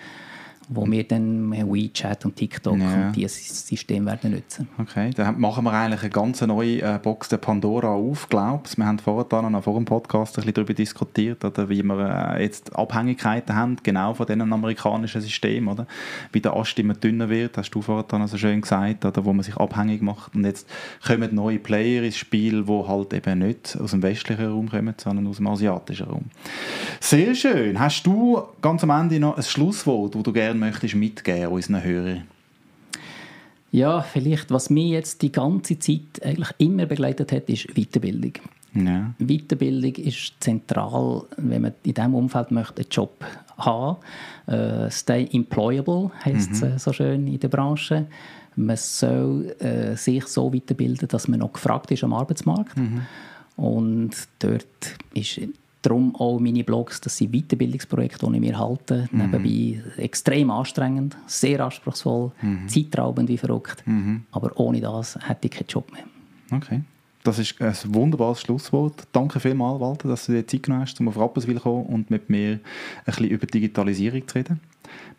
wo 0.70 0.90
wir 0.90 1.04
dann 1.04 1.52
WeChat 1.52 2.26
und 2.26 2.36
TikTok 2.36 2.78
Ja. 2.78 3.08
und 3.08 3.14
dieses 3.16 3.68
System 3.68 4.06
werden 4.06 4.32
nutzen. 4.32 4.68
Okay, 4.78 5.12
dann 5.16 5.40
machen 5.40 5.64
wir 5.66 5.74
eigentlich 5.74 6.02
eine 6.02 6.10
ganz 6.10 6.42
neue 6.42 6.82
äh, 6.82 7.00
Box 7.02 7.30
der 7.30 7.38
Pandora 7.38 7.90
auf, 7.90 8.30
glaubst 8.30 8.78
Wir 8.78 8.86
haben 8.86 9.00
vorher 9.00 9.26
dann 9.26 9.52
noch 9.52 9.64
vor 9.64 9.76
dem 9.76 9.86
Podcast 9.86 10.38
ein 10.38 10.42
bisschen 10.42 10.54
darüber 10.54 10.74
diskutiert, 10.74 11.44
oder, 11.46 11.70
wie 11.70 11.84
wir 11.84 12.36
äh, 12.36 12.44
jetzt 12.44 12.76
Abhängigkeiten 12.76 13.56
haben, 13.56 13.78
genau 13.84 14.14
von 14.14 14.26
diesen 14.26 14.42
amerikanischen 14.54 15.22
Systemen, 15.22 15.70
oder? 15.70 15.88
Wie 16.32 16.42
der 16.42 16.56
Ast 16.56 16.78
immer 16.80 16.94
dünner 16.94 17.30
wird, 17.30 17.58
hast 17.58 17.72
du 17.72 17.82
vorher 17.82 18.06
dann 18.08 18.26
so 18.28 18.38
schön 18.38 18.62
gesagt, 18.62 19.06
oder, 19.06 19.26
wo 19.26 19.34
man 19.34 19.44
sich 19.44 19.58
abhängig 19.58 20.02
macht. 20.02 20.36
Und 20.36 20.46
jetzt 20.46 20.68
kommen 21.06 21.34
neue 21.36 21.60
Player 21.60 22.04
ins 22.04 22.18
Spiel, 22.18 22.64
die 22.64 22.88
halt 22.88 23.14
eben 23.14 23.40
nicht 23.40 23.78
aus 23.82 23.92
dem 23.92 24.02
westlichen 24.02 24.46
Raum 24.46 24.70
kommen, 24.70 24.94
sondern 24.98 25.28
aus 25.28 25.38
dem 25.38 25.48
asiatischen 25.48 26.08
Raum. 26.08 26.26
Sehr 27.00 27.36
schön. 27.36 27.80
Hast 27.80 28.04
du 28.06 28.42
ganz 28.62 28.84
am 28.84 28.90
Ende 28.90 29.20
noch 29.20 29.38
ein 29.38 29.44
Schlusswort, 29.44 30.16
das 30.16 30.24
du 30.24 30.34
gerne 30.34 30.53
möchtest 30.54 30.96
mitgeben 30.96 31.48
unseren 31.48 31.84
Hörern? 31.84 32.24
Ja, 33.72 34.02
vielleicht, 34.02 34.52
was 34.52 34.70
mich 34.70 34.92
jetzt 34.92 35.22
die 35.24 35.32
ganze 35.32 35.80
Zeit 35.80 36.22
eigentlich 36.24 36.52
immer 36.60 36.86
begleitet 36.86 37.32
hat, 37.32 37.50
ist 37.50 37.74
Weiterbildung. 37.74 38.34
Ja. 38.76 39.14
Weiterbildung 39.20 39.96
ist 39.96 40.34
zentral, 40.40 41.24
wenn 41.38 41.64
man 41.64 41.74
in 41.84 41.94
diesem 41.94 42.16
Umfeld 42.16 42.52
möchte, 42.52 42.82
einen 42.82 42.90
Job 42.90 43.26
haben 43.58 43.98
äh, 44.48 44.90
Stay 44.90 45.28
employable, 45.32 46.12
heisst 46.24 46.52
es 46.52 46.62
äh, 46.62 46.78
so 46.78 46.94
schön 46.94 47.28
in 47.28 47.40
der 47.40 47.48
Branche. 47.48 48.08
Man 48.56 48.78
soll 48.78 49.56
äh, 49.60 49.96
sich 49.96 50.26
so 50.28 50.54
weiterbilden, 50.54 51.08
dass 51.08 51.28
man 51.28 51.40
noch 51.40 51.54
gefragt 51.54 51.90
ist 51.92 52.04
am 52.04 52.14
Arbeitsmarkt. 52.14 52.78
Und 53.56 54.12
dort 54.40 54.96
ist 55.14 55.40
darum 55.84 56.16
auch 56.16 56.40
meine 56.40 56.64
Blogs, 56.64 57.00
das 57.02 57.18
sind 57.18 57.32
Weiterbildungsprojekte, 57.32 58.26
die 58.32 58.42
wir 58.42 58.58
halten. 58.58 59.08
Nebenbei 59.12 59.84
extrem 59.98 60.50
anstrengend, 60.50 61.16
sehr 61.28 61.60
anspruchsvoll, 61.64 62.32
zeitraubend 62.68 63.30
wie 63.30 63.38
verrückt. 63.38 63.84
Aber 64.32 64.60
ohne 64.60 64.82
das 64.82 65.20
hätte 65.28 65.48
ich 65.48 65.52
keinen 65.52 65.68
Job 65.68 65.92
mehr. 65.92 66.04
Okay. 66.58 66.82
Das 67.24 67.40
ist 67.40 67.62
ein 67.62 67.74
wunderbares 67.94 68.42
Schlusswort. 68.42 69.08
Danke 69.14 69.40
vielmals, 69.40 69.80
Walter, 69.80 70.10
dass 70.10 70.26
du 70.26 70.34
dir 70.34 70.46
Zeit 70.46 70.64
genommen 70.64 70.82
hast, 70.84 71.00
um 71.00 71.08
auf 71.08 71.18
Rapperswil 71.18 71.56
zu 71.56 71.62
kommen 71.62 71.86
und 71.86 72.10
mit 72.10 72.30
mir 72.30 72.54
ein 72.54 72.62
bisschen 73.06 73.30
über 73.30 73.46
Digitalisierung 73.46 74.28
zu 74.28 74.36
reden. 74.36 74.60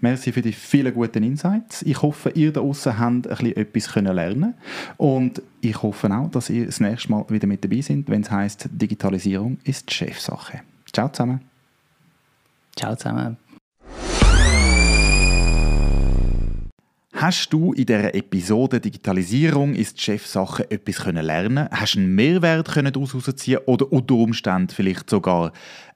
Merci 0.00 0.32
für 0.32 0.42
die 0.42 0.52
vielen 0.52 0.92
guten 0.92 1.22
Insights. 1.22 1.82
Ich 1.82 2.02
hoffe, 2.02 2.30
ihr 2.30 2.52
da 2.52 2.60
draußen 2.60 2.98
habt 2.98 3.12
ein 3.12 3.22
bisschen 3.22 3.56
etwas 3.56 3.88
können 3.92 4.14
lernen 4.14 4.54
Und 4.96 5.40
ich 5.60 5.82
hoffe 5.82 6.10
auch, 6.10 6.30
dass 6.30 6.50
ihr 6.50 6.66
das 6.66 6.80
nächste 6.80 7.10
Mal 7.10 7.24
wieder 7.28 7.46
mit 7.46 7.64
dabei 7.64 7.80
seid, 7.80 8.04
wenn 8.08 8.22
es 8.22 8.30
heisst, 8.30 8.68
Digitalisierung 8.70 9.58
ist 9.64 9.90
Chefsache. 9.92 10.60
Ciao 10.92 11.08
zusammen. 11.08 11.40
Ciao 12.76 12.94
zusammen. 12.96 13.37
Hast 17.16 17.52
du 17.52 17.72
in 17.72 17.87
dieser 17.87 18.14
Episode 18.14 18.80
Digitalisierung 18.80 19.74
ist 19.74 20.00
Chefsache 20.00 20.70
etwas 20.70 20.96
können 20.96 21.24
lernen? 21.24 21.68
Hast 21.70 21.94
du 21.94 22.00
einen 22.00 22.14
Mehrwert 22.14 22.72
können 22.72 22.92
daraus 22.92 23.14
herausziehen 23.14 23.60
oder 23.66 23.90
unter 23.92 24.14
Umständen 24.16 24.68
vielleicht 24.68 25.08
sogar 25.08 25.52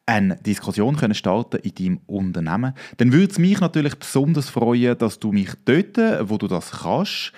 eine 0.09 0.37
Diskussion 0.37 0.97
können 0.97 1.15
starten 1.15 1.59
in 1.59 1.75
deinem 1.75 2.01
Unternehmen? 2.07 2.73
Dann 2.97 3.13
würde 3.13 3.31
es 3.31 3.39
mich 3.39 3.61
natürlich 3.61 3.95
besonders 3.95 4.49
freuen, 4.49 4.97
dass 4.97 5.19
du 5.19 5.33
mich 5.33 5.51
dort, 5.65 5.99
wo 6.29 6.39
du 6.39 6.49
das 6.49 6.71
kannst, 6.71 7.33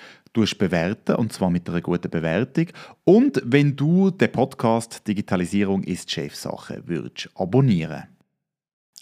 bewerten 0.57 1.15
und 1.15 1.33
zwar 1.33 1.49
mit 1.49 1.67
einer 1.69 1.81
guten 1.81 2.09
Bewertung 2.09 2.67
und 3.03 3.41
wenn 3.43 3.75
du 3.75 4.11
den 4.11 4.31
Podcast 4.31 5.05
Digitalisierung 5.05 5.83
ist 5.83 6.09
Chefsache 6.09 6.81
würdest 6.85 7.29
abonnieren 7.35 8.03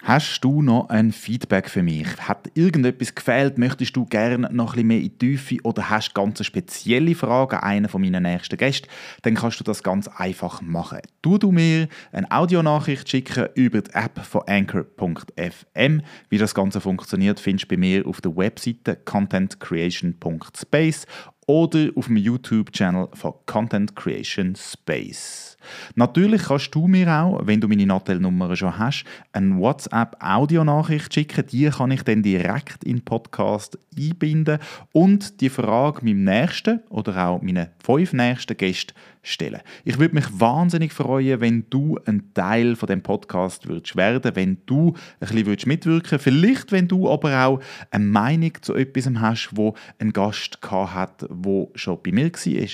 Hast 0.04 0.40
du 0.46 0.62
noch 0.62 0.88
ein 0.88 1.12
Feedback 1.12 1.70
für 1.70 1.84
mich? 1.84 2.08
Hat 2.22 2.50
irgendetwas 2.54 3.14
gefehlt? 3.14 3.58
Möchtest 3.58 3.98
du 3.98 4.06
gerne 4.06 4.48
noch 4.54 4.70
ein 4.70 4.72
bisschen 4.72 4.88
mehr 4.88 5.02
in 5.02 5.04
die 5.04 5.18
Tiefe 5.18 5.58
oder 5.64 5.90
hast 5.90 6.16
ganz 6.16 6.42
spezielle 6.46 7.16
Fragen 7.16 7.58
an 7.58 7.64
einen 7.64 7.90
von 7.90 8.02
meinen 8.02 8.24
nächsten 8.24 8.56
Gästen? 8.56 8.88
Dann 9.24 9.36
kannst 9.36 9.60
du 9.60 9.66
das 9.66 9.84
ganz 9.84 10.08
einfach 10.08 10.62
machen. 10.62 11.00
Du 11.22 11.38
du 11.38 11.52
mir 11.52 11.90
eine 12.14 12.32
Audionachricht 12.32 13.10
schicken 13.10 13.50
über 13.56 13.82
die 13.82 13.92
App 13.92 14.24
von 14.24 14.44
anchor.fm. 14.48 16.02
Wie 16.30 16.38
das 16.38 16.56
Ganze 16.56 16.80
funktioniert, 16.80 17.42
findest 17.42 17.66
du 17.66 17.76
bei 17.76 17.78
mir 17.78 18.08
auf 18.08 18.22
der 18.22 18.38
Webseite 18.38 18.96
contentcreation.space 18.96 21.08
oder 21.46 21.90
auf 21.96 22.06
dem 22.06 22.16
YouTube-Channel 22.16 23.10
von 23.14 23.34
Content 23.46 23.98
Creation 23.98 24.56
Space. 24.56 25.49
Natürlich 25.96 26.44
kannst 26.44 26.74
du 26.74 26.88
mir 26.88 27.08
auch, 27.10 27.42
wenn 27.46 27.62
du 27.62 27.68
meine 27.68 27.86
Nattel-Nummer 27.86 28.56
schon 28.56 28.78
hast, 28.78 29.06
eine 29.32 29.58
WhatsApp-Audionachricht 29.58 31.14
schicken. 31.14 31.46
Die 31.48 31.70
kann 31.70 31.92
ich 31.92 32.04
dann 32.04 32.24
direkt 32.24 32.84
in 32.84 32.98
den 32.98 33.06
Podcast 33.06 33.78
einbinden 33.98 34.60
und 34.92 35.42
die 35.42 35.50
Frage 35.50 36.06
meinem 36.06 36.24
nächsten 36.24 36.82
oder 36.90 37.28
auch 37.28 37.42
meinen 37.42 37.68
fünf 37.84 38.14
nächsten 38.14 38.58
Gästen 38.58 38.94
stellen. 39.22 39.62
Ich 39.84 40.00
würde 40.00 40.16
mich 40.16 40.26
wahnsinnig 40.40 40.94
freuen, 40.94 41.42
wenn 41.42 41.66
du 41.70 42.00
ein 42.06 42.34
Teil 42.34 42.76
von 42.76 42.88
dem 42.88 43.02
Podcast 43.02 43.68
würdest 43.68 43.96
werden, 43.96 44.36
wenn 44.36 44.58
du 44.66 44.90
ein 44.90 45.20
bisschen 45.20 45.46
würdest 45.46 45.68
mitwirken, 45.68 46.20
vielleicht 46.20 46.72
wenn 46.72 46.88
du 46.88 47.10
aber 47.10 47.46
auch 47.46 47.60
eine 47.92 48.06
Meinung 48.06 48.54
zu 48.62 48.76
etwas 48.76 49.10
hast, 49.16 49.50
wo 49.54 49.76
ein 50.00 50.14
Gast 50.14 50.60
hat, 50.72 51.26
wo 51.30 51.72
schon 51.76 52.00
bei 52.04 52.12
mir 52.12 52.32
war. 52.32 52.70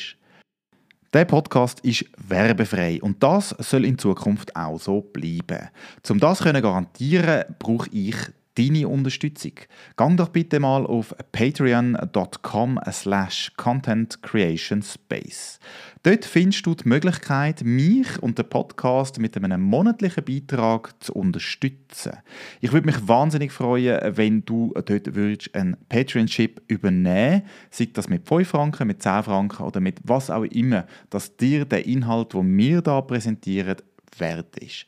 Der 1.15 1.23
Podcast 1.23 1.79
ist 1.79 2.03
werbefrei 2.27 2.99
und 3.01 3.23
das 3.23 3.55
soll 3.59 3.85
in 3.85 3.97
Zukunft 3.97 4.53
auch 4.53 4.77
so 4.77 4.99
bleiben. 4.99 5.69
Um 6.09 6.19
das 6.19 6.39
zu 6.39 6.51
garantieren, 6.51 7.45
brauche 7.57 7.89
ich 7.93 8.17
deine 8.57 8.87
Unterstützung. 8.87 9.53
Gang 9.95 10.17
doch 10.17 10.29
bitte 10.29 10.59
mal 10.59 10.85
auf 10.85 11.15
patreon.com 11.31 12.79
slash 12.91 13.51
contentcreationspace. 13.57 15.59
Dort 16.03 16.25
findest 16.25 16.65
du 16.65 16.75
die 16.75 16.87
Möglichkeit, 16.87 17.63
mich 17.63 18.21
und 18.21 18.37
den 18.37 18.47
Podcast 18.47 19.19
mit 19.19 19.35
einem 19.35 19.61
monatlichen 19.61 20.23
Beitrag 20.23 20.93
zu 21.03 21.13
unterstützen. 21.13 22.13
Ich 22.61 22.71
würde 22.71 22.85
mich 22.85 23.07
wahnsinnig 23.07 23.51
freuen, 23.51 24.15
wenn 24.15 24.45
du 24.45 24.73
dort 24.73 25.15
würdest 25.15 25.53
einen 25.55 25.77
Patreon-Ship 25.89 26.61
übernehmen 26.67 27.43
sei 27.71 27.89
das 27.93 28.09
mit 28.09 28.27
5 28.27 28.47
Franken, 28.47 28.87
mit 28.87 29.01
10 29.01 29.23
Franken 29.23 29.63
oder 29.63 29.79
mit 29.79 29.99
was 30.03 30.29
auch 30.29 30.43
immer, 30.43 30.85
dass 31.09 31.35
dir 31.37 31.65
der 31.65 31.85
Inhalt, 31.85 32.33
den 32.33 32.57
wir 32.57 32.81
hier 32.81 33.01
präsentieren, 33.01 33.77
wert 34.17 34.57
ist. 34.59 34.85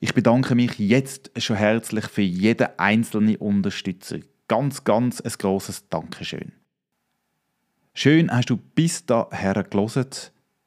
Ich 0.00 0.14
bedanke 0.14 0.54
mich 0.54 0.78
jetzt 0.78 1.30
schon 1.36 1.56
herzlich 1.56 2.06
für 2.06 2.22
jeden 2.22 2.68
einzelnen 2.78 3.36
Unterstützer. 3.36 4.18
Ganz, 4.48 4.84
ganz 4.84 5.20
ein 5.20 5.32
grosses 5.38 5.88
Dankeschön. 5.88 6.52
Schön 7.94 8.30
hast 8.30 8.50
du 8.50 8.56
bis 8.56 9.04
daher 9.06 9.62
gelesen. 9.64 10.06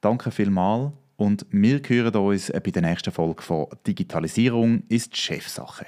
Danke 0.00 0.30
vielmals 0.30 0.92
und 1.16 1.46
wir 1.50 1.80
hören 1.86 2.14
uns 2.14 2.52
bei 2.52 2.70
der 2.70 2.82
nächsten 2.82 3.12
Folge 3.12 3.42
von 3.42 3.66
Digitalisierung 3.86 4.82
ist 4.88 5.16
Chefsache. 5.16 5.86